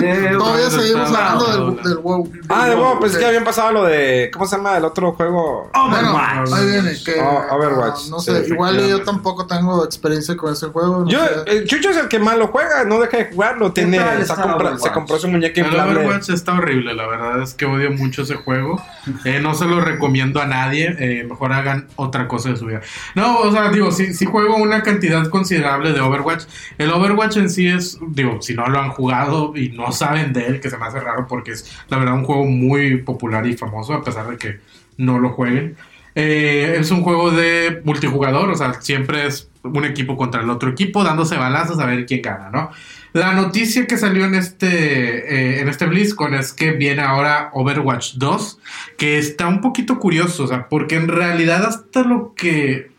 [0.00, 2.32] Eh, Todavía bueno, seguimos hablando del, del WoW.
[2.48, 3.20] Ah, de nuevo, pensé Ok.
[3.20, 4.30] que habían pasado lo de.
[4.32, 5.70] ¿Cómo se llama el otro juego?
[5.90, 6.52] Bueno, Overwatch.
[6.52, 6.92] ahí viene.
[7.04, 11.00] Que, Oh, Overwatch, ah, no sí, sé, igual yo tampoco tengo experiencia con ese juego.
[11.00, 13.72] No Yo, el Chucho es el que más lo juega, no deja de jugarlo.
[13.72, 15.74] Tiene, se, compra- compró su muñeca El.
[15.74, 18.80] Overwatch está horrible, la verdad es que odio mucho ese juego.
[19.24, 20.94] Eh, no se lo recomiendo a nadie.
[20.98, 22.75] eh, mejor hagan otra cosa de su vida.
[23.14, 26.44] No, o sea, digo, si, si juego una cantidad considerable de Overwatch.
[26.78, 30.46] El Overwatch en sí es, digo, si no lo han jugado y no saben de
[30.46, 33.56] él, que se me hace raro porque es la verdad un juego muy popular y
[33.56, 34.60] famoso, a pesar de que
[34.96, 35.76] no lo jueguen.
[36.18, 40.70] Eh, es un juego de multijugador, o sea, siempre es un equipo contra el otro
[40.70, 42.70] equipo, dándose balazos a ver quién gana, ¿no?
[43.12, 48.14] La noticia que salió en este, eh, en este BlizzCon es que viene ahora Overwatch
[48.14, 48.58] 2,
[48.96, 52.90] que está un poquito curioso, o sea, porque en realidad hasta lo que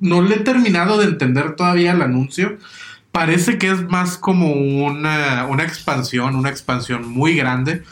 [0.00, 2.58] no le he terminado de entender todavía el anuncio,
[3.12, 7.82] parece que es más como una, una expansión, una expansión muy grande,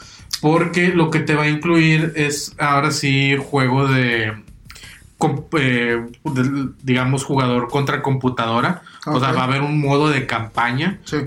[0.41, 4.42] porque lo que te va a incluir es ahora sí juego de,
[5.59, 6.05] eh,
[6.81, 8.81] digamos, jugador contra computadora.
[9.05, 10.99] O sea, va a haber un modo de campaña.
[11.03, 11.17] Sí.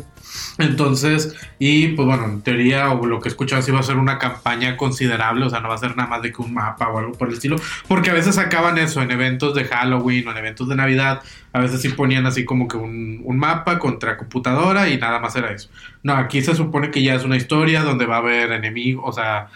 [0.59, 3.97] Entonces, y pues bueno, en teoría, o lo que he escuchado, sí va a ser
[3.97, 6.89] una campaña considerable, o sea, no va a ser nada más de que un mapa
[6.89, 7.57] o algo por el estilo,
[7.89, 11.23] porque a veces acaban eso en eventos de Halloween o en eventos de Navidad,
[11.53, 15.37] a veces sí ponían así como que un, un mapa contra computadora y nada más
[15.37, 15.69] era eso.
[16.03, 19.13] No, aquí se supone que ya es una historia donde va a haber enemigos, o
[19.13, 19.49] sea,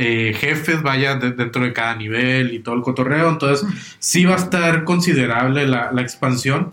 [0.00, 3.66] eh, jefes, vaya, de- dentro de cada nivel y todo el cotorreo, entonces
[3.98, 6.72] sí va a estar considerable la, la expansión,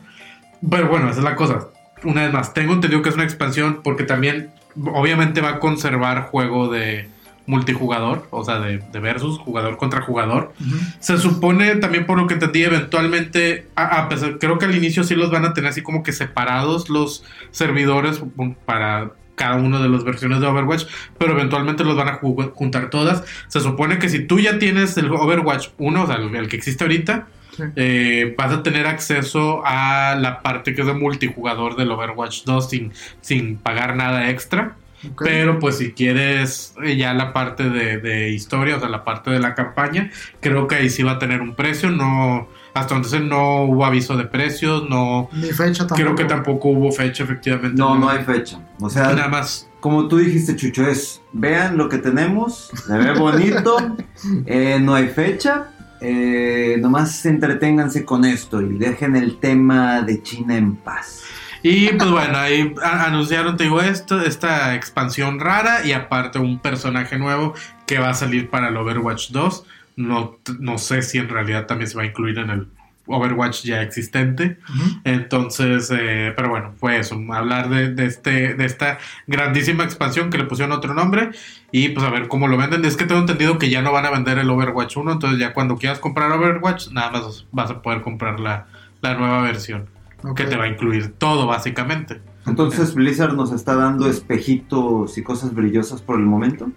[0.70, 1.68] pero bueno, esa es la cosa.
[2.04, 4.52] Una vez más, tengo entendido que es una expansión porque también
[4.94, 7.10] obviamente va a conservar juego de
[7.48, 10.54] multijugador, o sea, de, de versus, jugador contra jugador.
[11.00, 15.04] Se supone también por lo que entendí, eventualmente, a, a pesar, creo que al inicio
[15.04, 18.22] sí los van a tener así como que separados los servidores
[18.66, 20.86] para cada una de las versiones de Overwatch,
[21.18, 23.24] pero eventualmente los van a ju- juntar todas.
[23.48, 26.56] Se supone que si tú ya tienes el Overwatch 1, o sea, el, el que
[26.58, 27.64] existe ahorita, Sí.
[27.78, 32.70] eh, vas a tener acceso a la parte que es de multijugador del Overwatch 2
[32.70, 34.76] sin, sin pagar nada extra.
[35.20, 39.30] Pero pues si quieres eh, ya la parte de, de historia, o sea, la parte
[39.30, 40.10] de la campaña,
[40.42, 41.92] creo que ahí sí va a tener un precio.
[41.92, 45.96] No, hasta entonces no hubo aviso de precios, no, Ni fecha tampoco.
[45.96, 47.78] creo que tampoco hubo fecha efectivamente.
[47.78, 48.60] No, no hay fecha.
[48.80, 49.68] O sea, Nada más.
[49.80, 53.78] como tú dijiste, Chucho, es vean lo que tenemos, se ve bonito,
[54.46, 55.72] eh, no hay fecha,
[56.02, 61.22] eh, nomás entreténganse con esto y dejen el tema de China en paz.
[61.64, 67.18] Y pues bueno, ahí anunciaron, te digo, esto, esta expansión rara y aparte un personaje
[67.18, 67.56] nuevo
[67.88, 69.66] que va a salir para el Overwatch 2.
[69.96, 72.68] No, no sé si en realidad también se va a incluir en el
[73.08, 74.58] Overwatch ya existente.
[75.04, 80.38] Entonces, eh, pero bueno, fue eso, hablar de, de este, de esta grandísima expansión que
[80.38, 81.32] le pusieron otro nombre
[81.72, 82.84] y pues a ver cómo lo venden.
[82.86, 85.54] Es que tengo entendido que ya no van a vender el Overwatch 1, entonces ya
[85.54, 88.68] cuando quieras comprar Overwatch, nada más vas a poder comprar la,
[89.02, 89.88] la nueva versión,
[90.36, 92.22] que te va a incluir todo básicamente.
[92.48, 96.72] Entonces Blizzard nos está dando espejitos y cosas brillosas por el momento.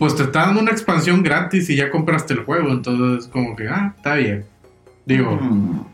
[0.00, 3.68] Pues te está dando una expansión gratis y ya compraste el juego, entonces como que,
[3.68, 4.46] ah, está bien.
[5.04, 5.84] Digo, Mm.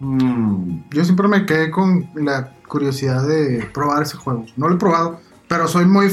[0.00, 0.84] Mm.
[0.90, 4.46] Yo siempre me quedé con la curiosidad de probar ese juego.
[4.56, 6.08] No lo he probado, pero soy muy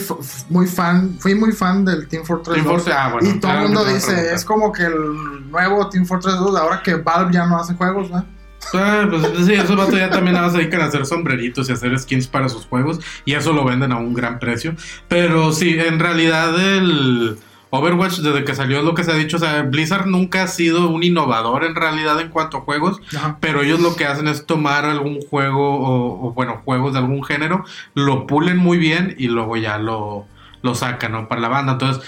[0.50, 2.74] muy fan, fui muy fan del Team Fortress Team 2.
[2.74, 6.38] Fortress, ah, bueno, y todo el mundo dice, es como que el nuevo Team Fortress
[6.38, 8.26] 2, ahora que Valve ya no hace juegos, ¿no?
[8.74, 11.74] Ah, pues sí, esos vatos ya también nada más se dedican a hacer sombreritos y
[11.74, 13.00] hacer skins para sus juegos.
[13.26, 14.76] Y eso lo venden a un gran precio.
[15.08, 17.38] Pero sí, en realidad el
[17.70, 19.38] Overwatch, desde que salió es lo que se ha dicho.
[19.38, 23.02] O sea, Blizzard nunca ha sido un innovador en realidad en cuanto a juegos.
[23.16, 23.38] Ajá.
[23.40, 27.24] Pero ellos lo que hacen es tomar algún juego o, o, bueno, juegos de algún
[27.24, 30.26] género, lo pulen muy bien y luego ya lo,
[30.62, 31.28] lo sacan, ¿no?
[31.28, 31.74] Para la banda.
[31.74, 32.04] Entonces,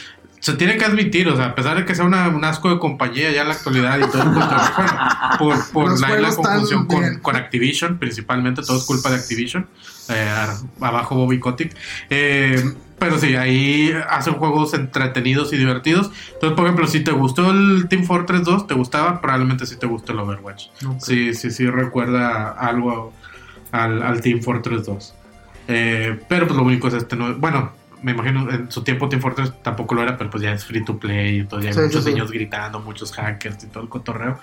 [0.48, 2.80] se tiene que admitir, o sea, a pesar de que sea una, un asco de
[2.80, 4.92] compañía ya en la actualidad y todo el mundo, bueno,
[5.38, 9.68] por, por la, la confusión con, con Activision, principalmente, todo es culpa de Activision.
[10.08, 10.46] Eh,
[10.80, 11.76] abajo Bobby Kotick.
[12.10, 12.64] Eh,
[12.98, 16.12] pero sí, ahí hacen juegos entretenidos y divertidos.
[16.36, 19.86] Entonces, por ejemplo, si te gustó el Team Fortress 2, te gustaba, probablemente sí te
[19.86, 20.68] guste el Overwatch.
[20.88, 21.02] Ok.
[21.02, 23.12] Sí, sí, sí, recuerda algo
[23.74, 25.14] al, al Team Fortress 2.
[25.68, 29.22] Eh, pero pues lo único es este, no, bueno, me imagino en su tiempo Team
[29.22, 31.84] Fortress tampoco lo era, pero pues ya es free to play, entonces ya Sí, hay
[31.86, 32.14] sí, muchos sí.
[32.14, 34.40] niños gritando, muchos hackers y todo el cotorreo.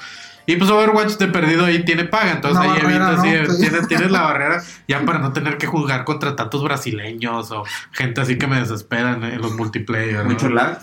[0.47, 3.23] Y pues Overwatch de perdido ahí tiene paga, entonces Una ahí evitas, ¿no?
[3.23, 3.61] sí, Sí.
[3.71, 8.21] tienes, tienes la barrera ya para no tener que jugar contra tantos brasileños o gente
[8.21, 10.25] así que me desesperan en los multiplayer.
[10.25, 10.31] ¿no?
[10.31, 10.81] Mucho lag.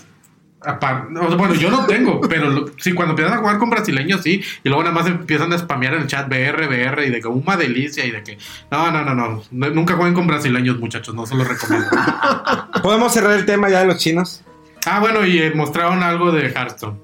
[1.36, 4.68] Bueno, yo no tengo, pero lo- sí, cuando empiezas a jugar con brasileños, sí, y
[4.68, 7.56] luego nada más empiezan a spamear en el chat BR, BR, y de que una
[7.56, 8.38] delicia, y de que,
[8.70, 11.88] no, no, no, no, no, nunca jueguen con brasileños, muchachos, no se los recomiendo.
[12.82, 14.42] ¿Podemos cerrar el tema ya de los chinos?
[14.86, 16.98] ah, bueno, y eh, mostraron algo de Hearthstone,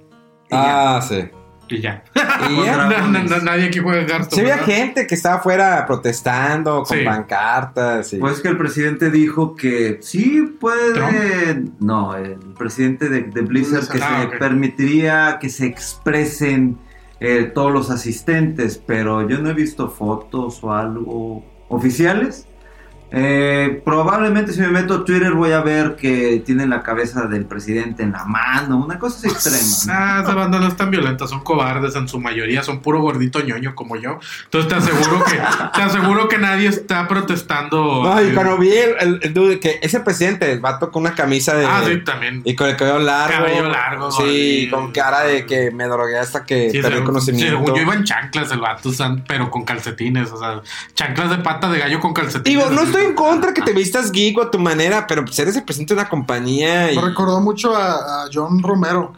[0.51, 1.29] Ah, sí.
[1.69, 2.03] Y ya.
[2.51, 2.77] Y ya.
[2.77, 4.43] Na- na- na- nadie aquí juega Hearthstone.
[4.45, 4.65] ¿verdad?
[4.65, 7.05] gente que estaba afuera protestando con Sí.
[7.05, 8.13] pancartas.
[8.13, 8.19] Y...
[8.19, 10.93] Pues que el presidente dijo que sí puede.
[10.95, 11.71] ¿Trump?
[11.81, 14.39] No, el presidente de, de Blizzard que Ah, se ok.
[14.39, 16.79] permitiría que se expresen
[17.21, 22.47] eh, todos los asistentes, pero yo no he visto fotos o algo oficiales.
[23.11, 27.47] Eh, probablemente si me meto a Twitter voy a ver que tienen la cabeza del
[27.47, 29.99] presidente en la mano, una cosa así extrema.
[29.99, 33.41] Ah, esa banda no es tan violenta, son cobardes en su mayoría, son puro gordito
[33.41, 34.19] ñoño como yo.
[34.45, 35.37] Entonces te aseguro que,
[35.75, 38.03] te aseguro que nadie está protestando.
[38.05, 41.03] No, y eh, cuando vi el, el- el dude que ese presidente, el vato con
[41.03, 41.65] una camisa de.
[41.65, 42.43] Ah, sí, también.
[42.45, 43.37] Y con el cabello largo.
[43.39, 47.51] Cabello largo, Sí, con cara de que me drogué hasta que Sí, perdí conocimiento.
[47.59, 50.61] según yo iba en chanclas el vato, o sea, pero con calcetines, o sea,
[50.95, 52.45] chanclas de pata de gallo con calcetines.
[52.45, 52.98] Digo, no así.
[52.99, 55.65] Estoy en contra que te vistas geek o a tu manera, pero pues eres el
[55.65, 56.93] presidente de una compañía.
[56.93, 56.97] Y...
[56.97, 59.13] Me recordó mucho a, a John Romero.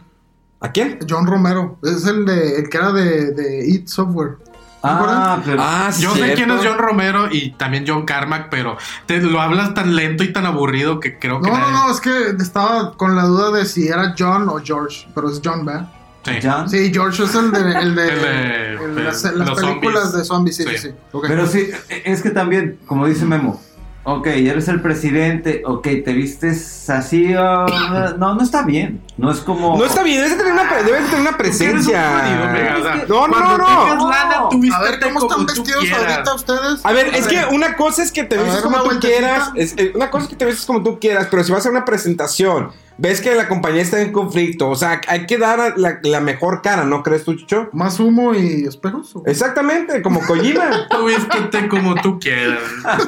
[0.59, 0.99] ¿A quién?
[1.09, 1.77] John Romero.
[1.83, 4.37] Es el de el que era de, de It Software.
[4.83, 5.91] Ah, pero Ah.
[5.99, 9.95] Yo sé quién es John Romero y también John Carmack, pero te lo hablas tan
[9.95, 13.15] lento y tan aburrido que creo que No, no, nadie- no, es que estaba con
[13.15, 15.87] la duda de si era John o George, pero es John, ¿verdad?
[16.23, 16.33] Sí.
[16.67, 20.13] Sí, George es el de, el de, El de- el- de las, películas zombies.
[20.13, 20.77] de zombies, sí, sí, Sí.
[20.89, 20.93] sí.
[21.11, 21.25] Ok.
[21.27, 21.69] Pero sí,
[22.03, 23.61] es que también, como dice Memo,
[24.03, 29.39] ok, eres el presidente, ok, te vistes así, ah, no, no está bien, no es
[29.39, 29.77] como...
[29.77, 32.19] No está bien, debes de tener una, pre- debes de tener una presencia.
[32.25, 33.65] Eres un jodido, No, no, no, no.
[33.65, 36.11] tengas lana, tú a ver, ¿cómo están vestidos quieras.
[36.13, 36.79] ahorita ustedes?
[36.85, 37.47] A ver, es ver.
[37.49, 39.19] que una cosa es que te vistes como tú vueltecita.
[39.19, 39.49] quieras.
[39.55, 41.61] es- eh, una cosa es que te vistes como tú quieras, pero si vas a
[41.61, 42.71] hacer una presentación,
[43.01, 46.61] ves que la compañía está en conflicto, o sea, hay que dar la, la mejor
[46.61, 47.67] cara, ¿no crees tú, Chucho?
[47.73, 49.15] ¿Más humo y espejos?
[49.15, 49.23] o?
[49.25, 50.87] Exactamente, como Kojima.
[50.91, 52.59] Tú vístete como tú quieras.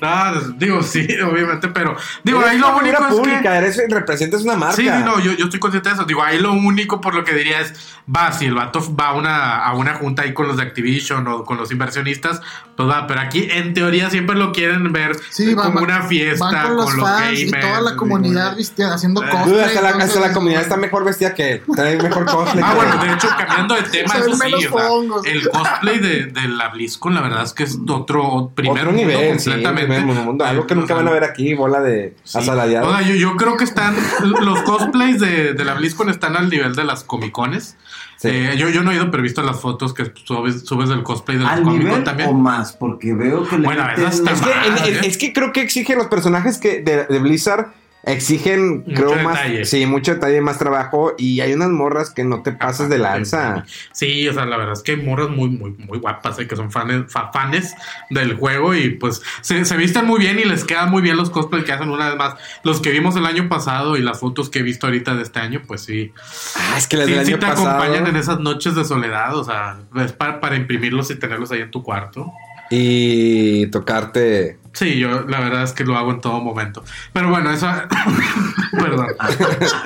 [0.00, 3.14] No, digo, sí, obviamente, pero digo, Eres ahí lo único es que...
[3.14, 4.76] pública, eres, representas una marca.
[4.76, 6.04] Sí, no, yo, yo estoy consciente de eso.
[6.04, 7.72] Digo, ahí lo único por lo que diría es,
[8.14, 11.26] va, si el vato va a una, a una junta ahí con los de Activision
[11.28, 12.40] o con los inversionistas,
[12.76, 16.54] pues va, pero aquí en teoría siempre lo quieren ver Sí, como una fiesta van
[16.54, 17.40] con, con los los fans gamers.
[17.40, 19.52] y toda la comunidad vestida, haciendo cosplay.
[19.54, 21.62] Dude, hasta la, hasta la comunidad está mejor vestida que él.
[21.74, 22.64] Trae mejor cosplay.
[22.66, 24.78] Ah, bueno, de hecho, cambiando de tema, eso sí, o
[25.22, 28.92] sea, el cosplay de, de la BlizzCon, la verdad es que es otro primer Otro
[28.92, 29.94] mundo nivel, sí, completamente.
[29.96, 30.44] primer mundo.
[30.44, 32.38] Algo que Eh, nunca o sea, van a ver aquí, bola de Sí.
[32.38, 32.88] asalariados.
[32.92, 33.94] O sea, yo, yo creo que están.
[34.42, 37.76] Los cosplays de, de la BlizzCon están al nivel de las Comic Cones.
[38.16, 38.28] Sí.
[38.30, 41.02] Eh, yo, yo no he ido, pero he visto las fotos que subes, subes del
[41.02, 42.28] cosplay de nivel Con también.
[42.30, 45.60] o más, porque veo que le Bueno, meten- Es que, el- es que creo que
[45.60, 47.72] exigen los personajes que de, de Blizzard
[48.06, 49.34] exigen, Mucho creo, más.
[49.38, 49.64] detalle.
[49.64, 51.14] Sí, mucho detalle, más trabajo.
[51.18, 53.64] Y hay unas morras que no te pasas de lanza.
[53.92, 56.56] Sí, o sea, la verdad es que hay morras muy, muy, muy guapas, eh, que
[56.56, 57.74] son fanes, fa- fanes
[58.10, 61.30] del juego y pues se, se visten muy bien y les quedan muy bien los
[61.30, 62.34] cosplays que hacen una vez más.
[62.62, 65.40] Los que vimos el año pasado y las fotos que he visto ahorita de este
[65.40, 66.12] año, pues sí.
[66.56, 67.68] Ah, es que las Sí, del sí año te pasado.
[67.70, 71.60] acompañan en esas noches de soledad, o sea, es para, para imprimirlos y tenerlos ahí
[71.60, 72.32] en tu cuarto.
[72.70, 74.58] Y tocarte.
[74.74, 76.82] Sí, yo la verdad es que lo hago en todo momento.
[77.12, 77.66] Pero bueno, eso.
[78.72, 79.06] Perdón.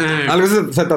[0.01, 0.83] Eh, Algo se, se.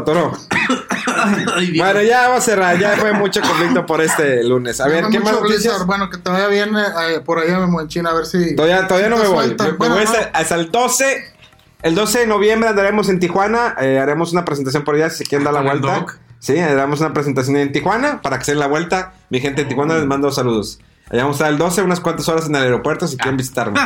[1.56, 1.78] Ay.
[1.78, 2.80] Bueno, ya vamos a cerrar.
[2.80, 4.80] Ya fue mucho conflicto por este lunes.
[4.82, 5.86] A ver, ¿qué más noticias?
[5.86, 8.56] Bueno, que te vaya bien eh, por allá Memo, en China, a ver si.
[8.56, 9.46] Todavía, todavía no me voy.
[9.46, 9.68] sueltan.
[9.68, 10.10] Me- me Bueno, voy no.
[10.12, 11.34] hasta, hasta el 12.
[11.84, 13.76] El 12 de noviembre andaremos en Tijuana.
[13.82, 16.16] eh, haremos una presentación por allá si quieren dar la ¿Con el vuelta.
[16.40, 19.14] Sí, haremos una presentación en Tijuana para que se den la vuelta.
[19.30, 20.80] Mi gente de Tijuana les mando saludos.
[21.12, 23.78] Allá vamos a estar el 12, unas cuantas horas en el aeropuerto si quieren visitarme.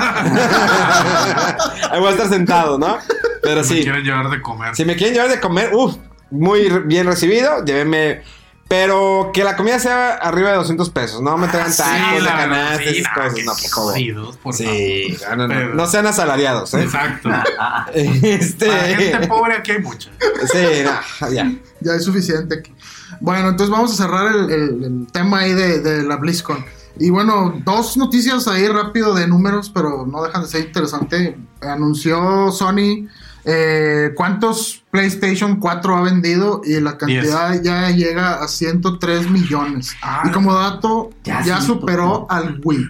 [1.92, 2.98] Ahí voy a estar sentado, ¿no?
[3.42, 3.82] Pero Me sí.
[3.82, 4.76] quieren llevar de comer.
[4.76, 5.96] Si me quieren llevar de comer, uff,
[6.32, 8.22] muy bien recibido, llévenme.
[8.68, 12.32] Pero que la comida sea arriba de 200 pesos, no me traigan Sí, tacos la
[12.36, 14.38] canasta, sí, esas cosas, no, por favor.
[14.42, 15.38] por Sí, favor.
[15.38, 16.82] no, no, no, Pero- no sean asalariados, ¿eh?
[16.82, 17.30] Exacto.
[17.94, 20.10] Este, Para gente pobre aquí hay mucha.
[20.52, 21.52] sí, no, ya.
[21.82, 22.74] Ya es suficiente aquí.
[23.20, 26.66] Bueno, entonces vamos a cerrar el, el- el tema ahí de, de la BlizzCon.
[26.98, 31.38] Y bueno, dos noticias ahí rápido de números, pero no dejan de ser interesante.
[31.62, 33.08] Anunció Sony
[33.44, 39.94] eh, cuántos PlayStation 4 ha vendido y la cantidad ya llega a 103 millones.
[40.02, 41.64] Ah, y como dato, ya ya, 103.
[41.66, 42.90] superó al Wii.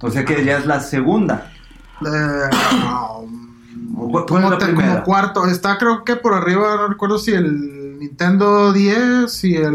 [0.00, 1.50] O sea que ya es la segunda.
[2.04, 2.50] Eh,
[3.96, 5.46] ¿O cu- ¿Cuál es como, la te- como cuarto.
[5.46, 9.74] Está creo que por arriba, no recuerdo si el Nintendo 10 y el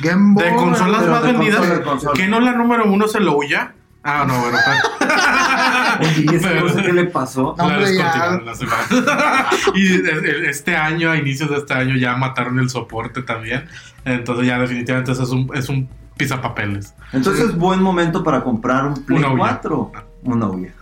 [0.00, 0.44] Game Boy.
[0.44, 2.12] De consolas pero más de vendidas, consola, de consola.
[2.14, 3.74] ¿que no la número uno se lo huya?
[4.02, 4.58] Ah, no, bueno.
[6.00, 7.54] Oye, ¿y esa Pero- cosa qué le pasó?
[7.56, 8.04] No, hombre, ya.
[8.04, 9.46] descontinuaron la semana.
[9.74, 13.66] y este año, a inicios de este año, ya mataron el soporte también.
[14.04, 15.88] Entonces ya definitivamente eso es un, es un
[16.18, 16.94] pisapapeles.
[17.12, 19.38] Entonces, buen momento para comprar un Play Una Ouya.
[19.38, 19.92] 4.
[20.24, 20.72] Una Ouya.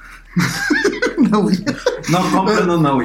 [1.18, 1.64] No, Wii.
[2.11, 2.91] No compren una.
[2.91, 2.99] No.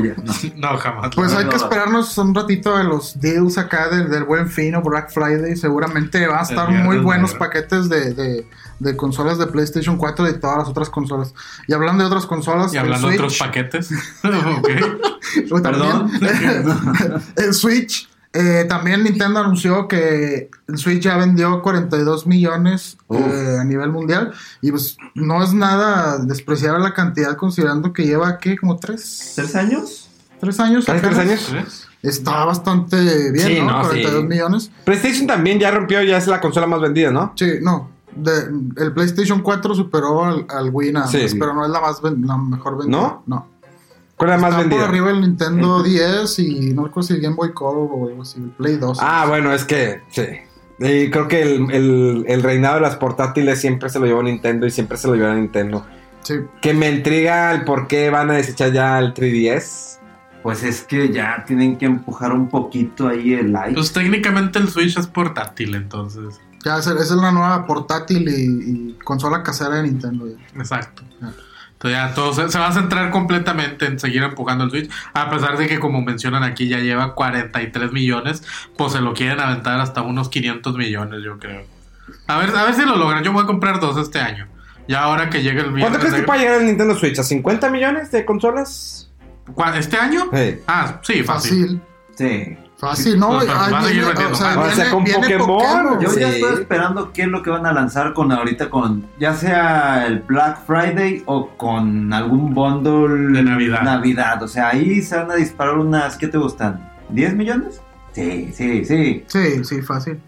[0.56, 1.12] No, jamás.
[1.16, 1.64] Pues No, hay no, que no.
[1.64, 5.56] esperarnos un ratito de los deals acá del, del buen fin o Black Friday.
[5.56, 7.46] Seguramente van a estar muy buenos negro.
[7.46, 8.48] paquetes de, de,
[8.80, 11.34] de consolas de PlayStation 4 y de todas las otras consolas.
[11.68, 13.90] Y hablando de otras consolas, y hablando de otros paquetes.
[14.22, 16.10] también,
[17.36, 18.10] el Switch.
[18.34, 24.34] Eh, también Nintendo anunció que el Switch ya vendió 42 millones eh, a nivel mundial.
[24.62, 28.58] Y pues no es nada despreciable la cantidad considerando que lleva, ¿qué?
[28.58, 30.10] Como tres, ¿Tres años?
[30.40, 30.86] tres años.
[30.86, 31.52] ¿Tres, años?
[32.04, 33.72] Está bastante bien, Sí, ¿no?
[33.72, 34.28] no, 42 sí.
[34.28, 34.72] millones.
[34.86, 37.34] PlayStation también ya rompió, ya es la consola más vendida, ¿no?
[37.36, 37.90] Sí, no.
[38.16, 38.50] De-
[38.84, 41.26] el PlayStation 4 superó al, al Wii nada Sí.
[41.40, 42.98] pero no es la más ven- la mejor vendida.
[43.00, 43.24] ¿No?
[43.26, 43.48] No.
[44.18, 44.80] ¿Cuál es la más Está vendida?
[44.82, 48.22] por arriba el Nintendo 10 y no recuerdo si el Game Boy Color o algo
[48.24, 48.98] así, el Play 2.
[49.02, 50.24] Ah, bueno, es que sí.
[50.80, 54.66] Y creo que el, el- el reinado de las portátiles siempre se lo llevó Nintendo
[54.68, 55.86] y siempre se lo llevará Nintendo.
[56.24, 56.36] Sí.
[56.62, 60.00] Que me intriga el por qué van a desechar ya el 3DS.
[60.44, 63.74] Pues es que ya tienen que empujar un poquito ahí el like.
[63.74, 66.40] Pues técnicamente el Switch es portátil, entonces.
[66.66, 70.26] Ya esa, es la nueva portátil y, y consola casera de Nintendo.
[70.28, 70.60] ya.
[70.60, 71.04] Exacto.
[71.22, 71.32] Ah.
[71.78, 74.90] Entonces ya todo se, se va a centrar completamente en seguir empujando el Switch.
[75.14, 78.42] A pesar de que, como mencionan aquí, ya lleva 43 millones.
[78.76, 81.66] Pues se lo quieren aventar hasta unos 500 millones, yo creo.
[82.26, 83.24] A ver, a ver si lo logran.
[83.24, 84.48] Yo voy a comprar dos este año.
[84.88, 87.20] Ya ahora que llegue el ¿Cuánto crees que puede llegar el Nintendo Switch?
[87.20, 89.12] ¿A 50 millones de consolas?
[89.76, 90.30] ¿Este año?
[90.34, 90.60] Sí.
[90.66, 91.80] Ah, sí, fácil.
[92.16, 92.58] Fácil.
[92.58, 92.58] Sí.
[92.80, 93.30] Fácil, ¿no?
[93.30, 94.58] Pues, pero Ahí va a seguir viene, vendiendo o sea, más.
[94.58, 96.00] O sea, viene- con viene Pokémon.
[96.00, 99.34] Yo ya estoy esperando qué es lo que van a lanzar con ahorita con ya
[99.34, 103.82] sea el Black Friday o con algún bundle De Navidad.
[103.82, 104.44] Navidad.
[104.44, 106.88] O sea, ahí se van a disparar unas, ¿qué te gustan?
[107.12, 107.82] ¿10 millones?
[108.14, 109.24] Sí, sí, sí.
[109.28, 110.20] Sí, sí, fácil.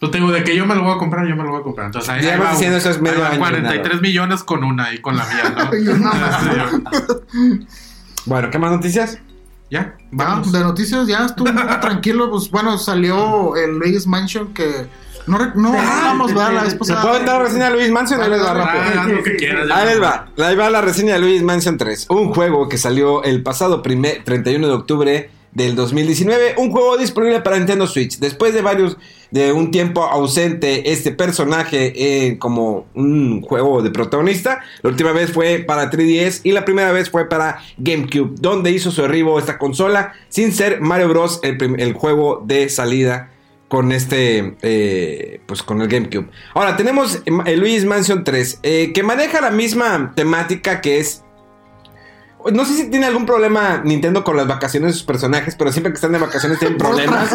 [0.00, 1.62] Yo tengo de que yo me lo voy a comprar, yo me lo voy a
[1.62, 1.86] comprar.
[1.86, 4.00] Entonces ahí, va diciendo un- eso es medio ahí va año, 43 nada.
[4.00, 5.70] millones con una y con la mía, ¿no?
[7.60, 7.66] Sí,
[8.26, 9.18] Bueno, ¿qué más noticias?
[9.72, 10.52] Ya, Ya, vamos.
[10.52, 12.30] de noticias ya estuvo un poco tranquilo.
[12.30, 14.86] Pues bueno, salió el Luis Mansion que
[15.26, 17.02] no, no vamos a ver la vez ¿Se pasada.
[17.02, 18.20] puede dar la reseña de Luis Mansion?
[18.20, 18.82] Ahí les va rápido.
[19.70, 19.76] Ah.
[19.76, 20.26] Ahí les va.
[20.38, 22.06] Ahí va la reseña de Luis Mansion 3.
[22.10, 26.54] Un juego que salió el pasado primer, 31 de octubre del 2019.
[26.58, 28.18] Un juego disponible para Nintendo Switch.
[28.18, 28.96] Después de varios,
[29.30, 34.60] de un tiempo ausente, este personaje eh, como un juego de protagonista.
[34.82, 38.90] La última vez fue para 3DS y la primera vez fue para GameCube, donde hizo
[38.90, 41.40] su arribo esta consola sin ser Mario Bros.
[41.42, 43.30] el, el juego de salida
[43.72, 46.28] con este, eh, pues con el GameCube.
[46.52, 51.24] Ahora tenemos el Luis Mansion 3, eh, que maneja la misma temática que es...
[52.52, 55.92] No sé si tiene algún problema Nintendo con las vacaciones de sus personajes, pero siempre
[55.92, 57.30] que están de vacaciones tienen problemas.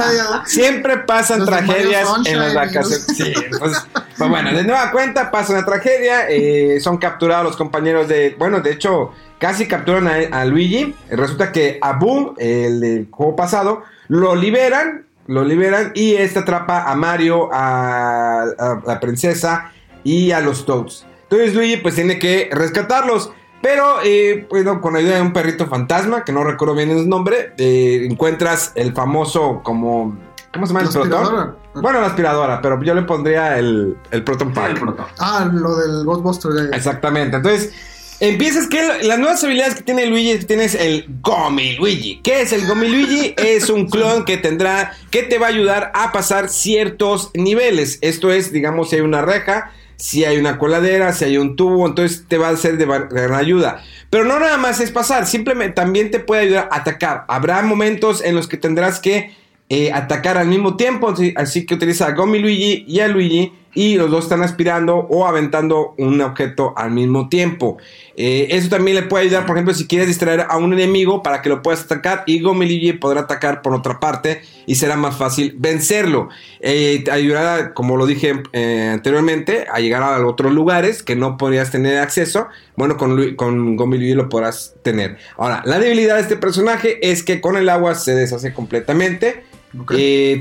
[0.46, 3.06] Siempre pasan tragedias en las vacaciones.
[3.18, 3.88] Sí, pues,
[4.18, 6.30] pues bueno, de nueva cuenta pasa una tragedia.
[6.30, 8.36] eh, son capturados los compañeros de.
[8.38, 10.94] Bueno, de hecho, casi capturan a, a Luigi.
[11.10, 15.06] Resulta que a Boom, el del juego pasado, lo liberan.
[15.28, 19.72] Lo liberan y este atrapa a Mario, a, a la princesa
[20.06, 21.06] y a los Toads.
[21.24, 23.32] Entonces Luigi pues tiene que rescatarlos.
[23.68, 27.52] Pero, eh, bueno, con ayuda de un perrito fantasma, que no recuerdo bien el nombre,
[27.58, 30.18] eh, encuentras el famoso como...
[30.54, 31.14] ¿Cómo se llama el La proton?
[31.14, 31.56] aspiradora.
[31.74, 34.70] Bueno, la aspiradora, pero yo le pondría el, el proton pack.
[34.70, 35.06] El protón.
[35.20, 36.74] Ah, lo del Ghostbuster.
[36.74, 37.36] Exactamente.
[37.36, 37.74] Entonces,
[38.22, 42.22] empiezas que las nuevas habilidades que tiene Luigi es que tienes el Gomi Luigi.
[42.24, 43.36] ¿Qué es el Gomi Luigi?
[43.38, 47.98] es un clon que tendrá que te va a ayudar a pasar ciertos niveles.
[48.00, 51.86] Esto es, digamos, si hay una reja, si hay una coladera, si hay un tubo,
[51.86, 53.84] entonces te va a ser de gran ayuda.
[54.10, 57.26] Pero no nada más es pasar, simplemente también te puede ayudar a atacar.
[57.28, 59.36] Habrá momentos en los que tendrás que
[59.70, 63.52] eh, atacar al mismo tiempo, así, así que utiliza a Gomi Luigi y a Luigi
[63.74, 67.78] y los dos están aspirando o aventando un objeto al mismo tiempo.
[68.16, 71.44] Eh, eso también le puede ayudar, por ejemplo, si quieres distraer a un enemigo para
[71.44, 75.16] que lo puedas atacar y Gomi Luigi podrá atacar por otra parte y será más
[75.16, 76.30] fácil vencerlo.
[76.60, 81.38] Eh, te ayudará, como lo dije eh, anteriormente, a llegar a otros lugares que no
[81.38, 82.48] podrías tener acceso.
[82.76, 85.18] Bueno, con, con lo podrás tener.
[85.38, 89.44] Ahora, la debilidad de este personaje es que con el agua se deshace completamente.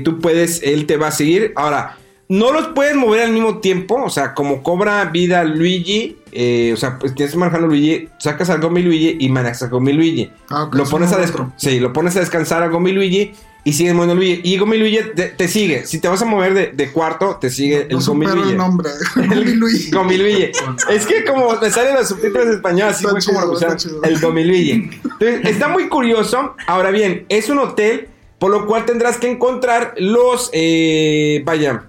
[0.03, 1.53] Tú puedes, él te va a seguir.
[1.55, 1.97] Ahora,
[2.29, 4.01] no los puedes mover al mismo tiempo.
[4.03, 6.17] O sea, como cobra vida Luigi.
[6.31, 8.09] eh, o sea, pues tienes que manejar a Luigi.
[8.19, 10.29] Sacas a Gomi Luigi y manejas a Gomi Luigi.
[10.49, 11.19] Ah, ok, lo es pones a
[11.55, 13.33] sí, lo pones a descansar a Gomi Luigi.
[13.63, 14.41] Y sigues moviendo a Luigi.
[14.45, 15.85] Y Gomi Luigi te, te sigue.
[15.85, 18.51] Si te vas a mover de, de cuarto, te sigue No el Gomi Luigi.
[18.51, 18.89] el nombre.
[19.15, 19.91] Gomi Luigi.
[19.91, 20.51] Gomi Luigi.
[20.89, 23.77] Es que como me salen los subtítulos en español, así fue como lo pusieron.
[24.03, 24.71] El Gomi Luigi.
[24.71, 26.55] Entonces, está muy curioso.
[26.65, 28.07] Ahora bien, es un hotel,
[28.39, 30.49] por lo cual tendrás que encontrar los.
[30.53, 31.83] eh, vaya.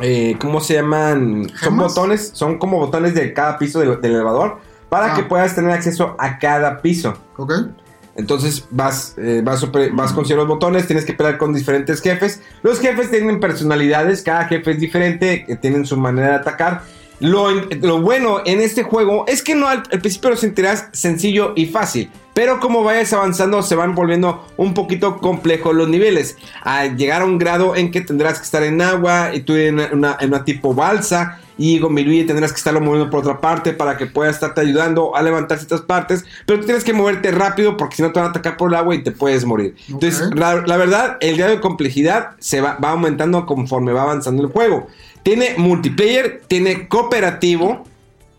[0.00, 1.50] Eh, ¿Cómo se llaman?
[1.62, 5.16] Son botones, son como botones de cada piso del, del elevador para Ah.
[5.16, 7.16] que puedas tener acceso a cada piso.
[7.36, 7.52] Ok.
[8.16, 12.40] Entonces vas, eh, vas, super- vas con ciertos botones, tienes que pelear con diferentes jefes.
[12.62, 16.82] Los jefes tienen personalidades, cada jefe es diferente, que tienen su manera de atacar.
[17.20, 21.52] Lo, lo bueno en este juego es que no al, al principio lo sentirás sencillo
[21.56, 26.36] y fácil, pero como vayas avanzando se van volviendo un poquito complejos los niveles.
[26.62, 29.80] A llegar a un grado en que tendrás que estar en agua y tú en
[29.80, 33.96] una, en una tipo balsa y Luigi tendrás que estarlo moviendo por otra parte para
[33.96, 37.96] que pueda estarte ayudando a levantar ciertas partes, pero tú tienes que moverte rápido porque
[37.96, 39.74] si no te van a atacar por el agua y te puedes morir.
[39.88, 44.44] Entonces, la, la verdad, el grado de complejidad se va, va aumentando conforme va avanzando
[44.44, 44.86] el juego.
[45.24, 47.84] Tiene multiplayer, tiene cooperativo,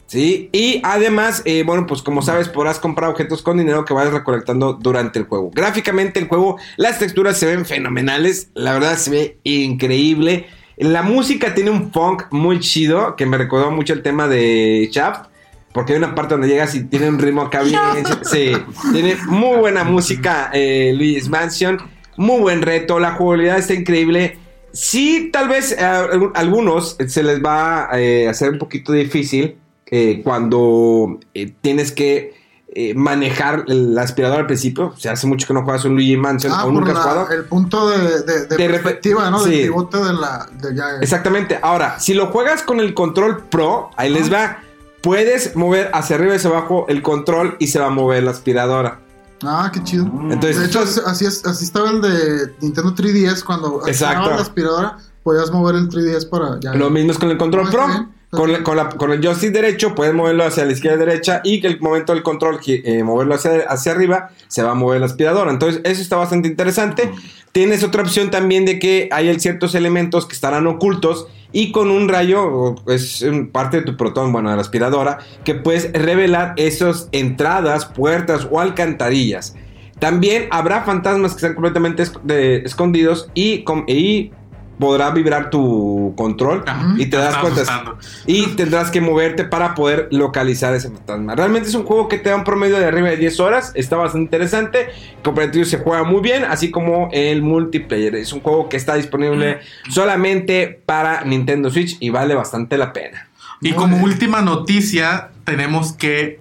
[0.10, 0.50] ¿sí?
[0.52, 4.74] Y además, eh, bueno, pues como sabes, podrás comprar objetos con dinero que vayas recolectando
[4.74, 5.52] durante el juego.
[5.54, 10.48] Gráficamente, el juego, las texturas se ven fenomenales, la verdad se ve increíble.
[10.76, 15.30] La música tiene un funk muy chido, que me recordó mucho el tema de Shaft.
[15.72, 17.80] Porque hay una parte donde llegas y tiene un ritmo acá bien.
[18.24, 18.54] Sí,
[18.92, 21.78] tiene muy buena música, eh, Luis Mansion.
[22.18, 24.40] Muy buen reto, la jugabilidad está increíble.
[24.74, 29.58] Sí, tal vez a algu- algunos se les va a eh, hacer un poquito difícil
[29.92, 32.38] eh, cuando eh, tienes que
[32.76, 34.94] eh, manejar el aspirador al principio.
[34.96, 37.30] O sea, hace mucho que no juegas un Luigi Mansion Ah, o nunca has jugado.
[37.32, 39.40] el punto de, de, de perspectiva, ¿no?
[39.40, 39.50] sí.
[39.52, 40.48] Del pivote de la.
[40.62, 41.58] De ya, Exactamente.
[41.62, 44.60] Ahora, si lo juegas con el control pro, ahí les va.
[45.02, 48.32] Puedes mover hacia arriba y hacia abajo el control y se va a mover la
[48.32, 49.00] aspiradora.
[49.44, 50.04] Ah, qué chido.
[50.30, 53.44] Entonces, de hecho, así, es, así estaba el de Nintendo 3DS.
[53.46, 54.30] Cuando Exacto.
[54.30, 56.60] la aspiradora, podías mover el 3DS para.
[56.60, 57.88] Ya, Lo mismo es con el control Ah, pro.
[57.88, 58.10] bien.
[58.32, 61.42] Con, la- con la- con el joystick derecho puedes moverlo hacia la izquierda y derecha
[61.44, 65.00] y que el momento del control eh, moverlo hacia, hacia arriba se va a mover
[65.00, 65.50] la aspiradora.
[65.52, 67.10] Entonces eso está bastante interesante.
[67.52, 72.08] Tienes otra opción también de que hay ciertos elementos que estarán ocultos y con un
[72.08, 77.86] rayo, es parte de tu protón, bueno, de la aspiradora, que puedes revelar esas entradas,
[77.88, 79.56] puertas o alcantarillas.
[79.98, 82.22] También habrá fantasmas que están completamente esc-
[82.64, 84.32] escondidos y, y
[84.80, 86.94] podrá vibrar tu control Ajá.
[86.98, 87.96] y te das cuenta.
[88.26, 91.36] Y tendrás que moverte para poder localizar ese fantasma.
[91.36, 93.72] Realmente es un juego que te da un promedio de arriba de 10 horas.
[93.76, 94.88] Está bastante interesante.
[95.18, 98.16] El cooperativo se juega muy bien, así como el multiplayer.
[98.16, 99.60] Es un juego que está disponible
[99.90, 103.28] solamente para Nintendo Switch y vale bastante la pena.
[103.62, 106.40] Y como última noticia, tenemos que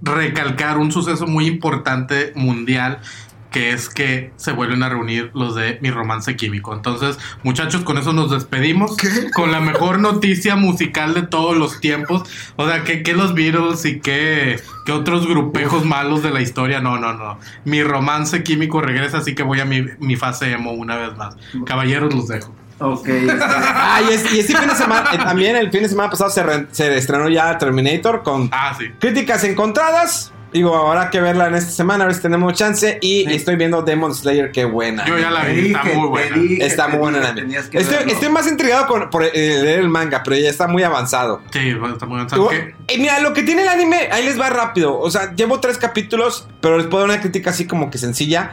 [0.00, 3.00] recalcar un suceso muy importante mundial
[3.50, 6.74] que es que se vuelven a reunir los de Mi Romance Químico.
[6.74, 8.96] Entonces, muchachos, con eso nos despedimos.
[8.96, 9.30] ¿Qué?
[9.34, 12.28] Con la mejor noticia musical de todos los tiempos.
[12.56, 16.80] O sea, que, que los Beatles y que, que otros grupejos malos de la historia.
[16.80, 17.38] No, no, no.
[17.64, 21.36] Mi Romance Químico regresa, así que voy a mi, mi fase emo una vez más.
[21.64, 22.54] Caballeros, los dejo.
[22.80, 23.08] Ok.
[23.80, 26.30] Ah, y, es- y este fin de semana, eh, también el fin de semana pasado
[26.30, 28.84] se, re- se estrenó ya Terminator con Ah, sí.
[29.00, 30.32] críticas encontradas.
[30.52, 32.98] Digo, habrá que verla en esta semana, a ver si tenemos chance.
[33.02, 33.34] Y Sí.
[33.34, 35.04] estoy viendo Demon Slayer, qué buena.
[35.06, 36.36] Yo ya la vi, está dije, muy buena.
[36.38, 37.28] dije, Está muy buena la
[37.72, 41.42] Estoy, estoy más intrigado con, por eh, leer el manga, pero ya está muy avanzado.
[41.52, 42.50] Sí, está muy avanzado.
[42.52, 44.98] Eh, mira, lo que tiene el anime, ahí les va rápido.
[44.98, 48.52] O sea, llevo tres capítulos, pero les puedo dar una crítica así como que sencilla.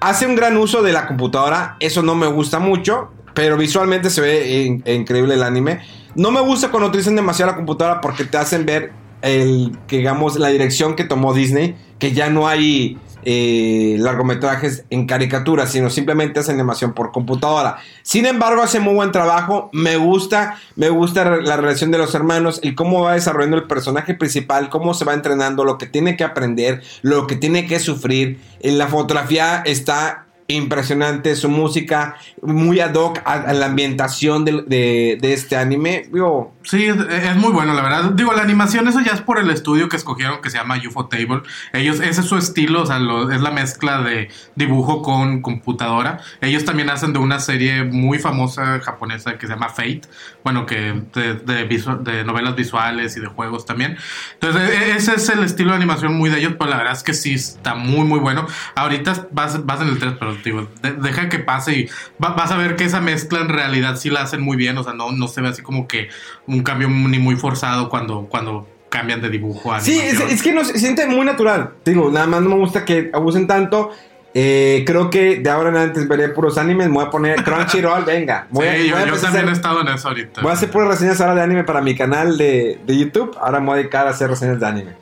[0.00, 4.20] Hace un gran uso de la computadora, eso no me gusta mucho, pero visualmente se
[4.20, 5.80] ve in- increíble el anime.
[6.14, 10.48] No me gusta cuando utilizan demasiado la computadora porque te hacen ver el, digamos, la
[10.48, 16.56] dirección que tomó Disney, que ya no hay eh, largometrajes en caricatura, sino simplemente hacen
[16.56, 17.78] animación por computadora.
[18.02, 19.70] Sin embargo, hace muy buen trabajo.
[19.72, 24.14] Me gusta, me gusta la relación de los hermanos, el cómo va desarrollando el personaje
[24.14, 28.40] principal, cómo se va entrenando, lo que tiene que aprender, lo que tiene que sufrir.
[28.60, 35.56] La fotografía está impresionante, su música muy ad hoc a, la ambientación de, de este
[35.56, 36.08] anime.
[36.12, 38.10] Digo, Sí, es, muy bueno, la verdad.
[38.12, 41.06] Digo, la animación, eso ya es por el estudio que escogieron que se llama UFO
[41.08, 41.42] Table.
[41.72, 46.20] Ellos, ese es su estilo, o sea, lo- es la mezcla de dibujo con computadora.
[46.40, 50.02] Ellos también hacen de una serie muy famosa japonesa que se llama Fate.
[50.44, 51.64] Bueno, que de, de
[52.02, 53.96] de novelas visuales y de juegos también.
[54.34, 57.02] Entonces, e- ese es el estilo de animación muy de ellos, pero la verdad es
[57.02, 58.46] que sí está muy, muy bueno.
[58.76, 61.88] Ahorita vas, vas en el 3, pero digo, de- deja que pase y
[62.22, 64.78] va- vas a ver que esa mezcla en realidad sí la hacen muy bien.
[64.78, 66.08] O sea, no, no se ve así como que
[66.52, 70.30] un cambio ni muy forzado cuando, cuando cambian de dibujo a Sí, es, animación.
[70.30, 71.70] es que no, se siente muy natural.
[71.84, 73.90] Digo, nada más no me gusta que abusen tanto.
[74.34, 76.88] Eh, creo que de ahora en adelante veré puros animes.
[76.88, 78.46] Me voy a poner Crunchyroll, venga.
[78.50, 80.08] Voy a, Sí, yo, voy a yo empezar a también he hacer- estado en eso
[80.08, 80.40] ahorita.
[80.42, 83.36] voy a hacer puras reseñas ahora de anime para mi canal de, de YouTube.
[83.40, 84.92] Ahora me voy a dedicar a hacer reseñas de anime.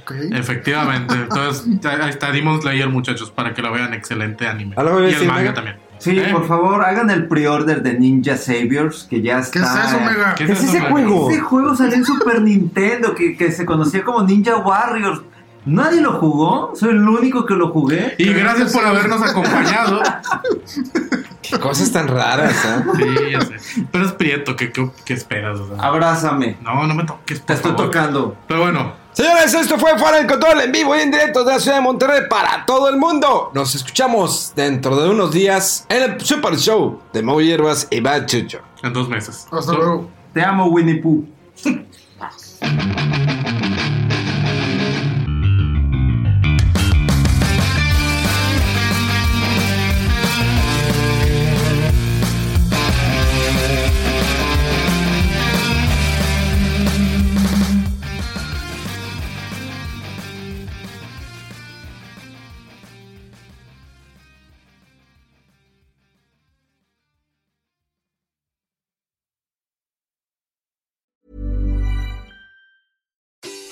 [0.00, 0.12] Ok.
[0.32, 1.14] Efectivamente.
[1.14, 3.94] Entonces, ahí está Demon Slayer, muchachos, para que lo vean.
[3.94, 4.74] Excelente anime.
[4.76, 5.76] ¿Algo voy a Y el manga también.
[5.98, 6.28] Sí, ¿Eh?
[6.32, 9.60] por favor, hagan el pre-order de Ninja Saviors, que ya está.
[9.60, 10.34] ¿Qué es eso, Mega?
[10.36, 11.30] ¿Qué ¿Qué es ese eso, juego?
[11.30, 15.22] Ese juego salió en Super Nintendo, que, que se conocía como Ninja Warriors.
[15.66, 16.72] ¿Nadie lo jugó?
[16.74, 18.14] Soy el único que lo jugué.
[18.16, 20.00] Y gracias por habernos acompañado.
[21.42, 22.84] Qué cosas tan raras, ¿eh?
[22.96, 23.84] Sí, ya sé.
[23.90, 25.58] Pero es Prieto, ¿qué, qué, qué esperas?
[25.58, 25.76] o sea?
[25.86, 26.58] Abrázame.
[26.62, 27.86] No, no me toques, Te por estoy favor.
[27.86, 28.36] tocando.
[28.46, 31.58] Pero bueno, Señores, esto fue Fuera del Control en vivo y en directo de la
[31.60, 33.50] ciudad de Monterrey para todo el mundo.
[33.52, 38.26] Nos escuchamos dentro de unos días en el Super Show de Mau Hierbas y Bad
[38.26, 38.60] Chucho.
[38.82, 39.48] en dos meses.
[39.50, 40.08] Hasta luego.
[40.32, 41.24] Te amo, Winnie Pooh.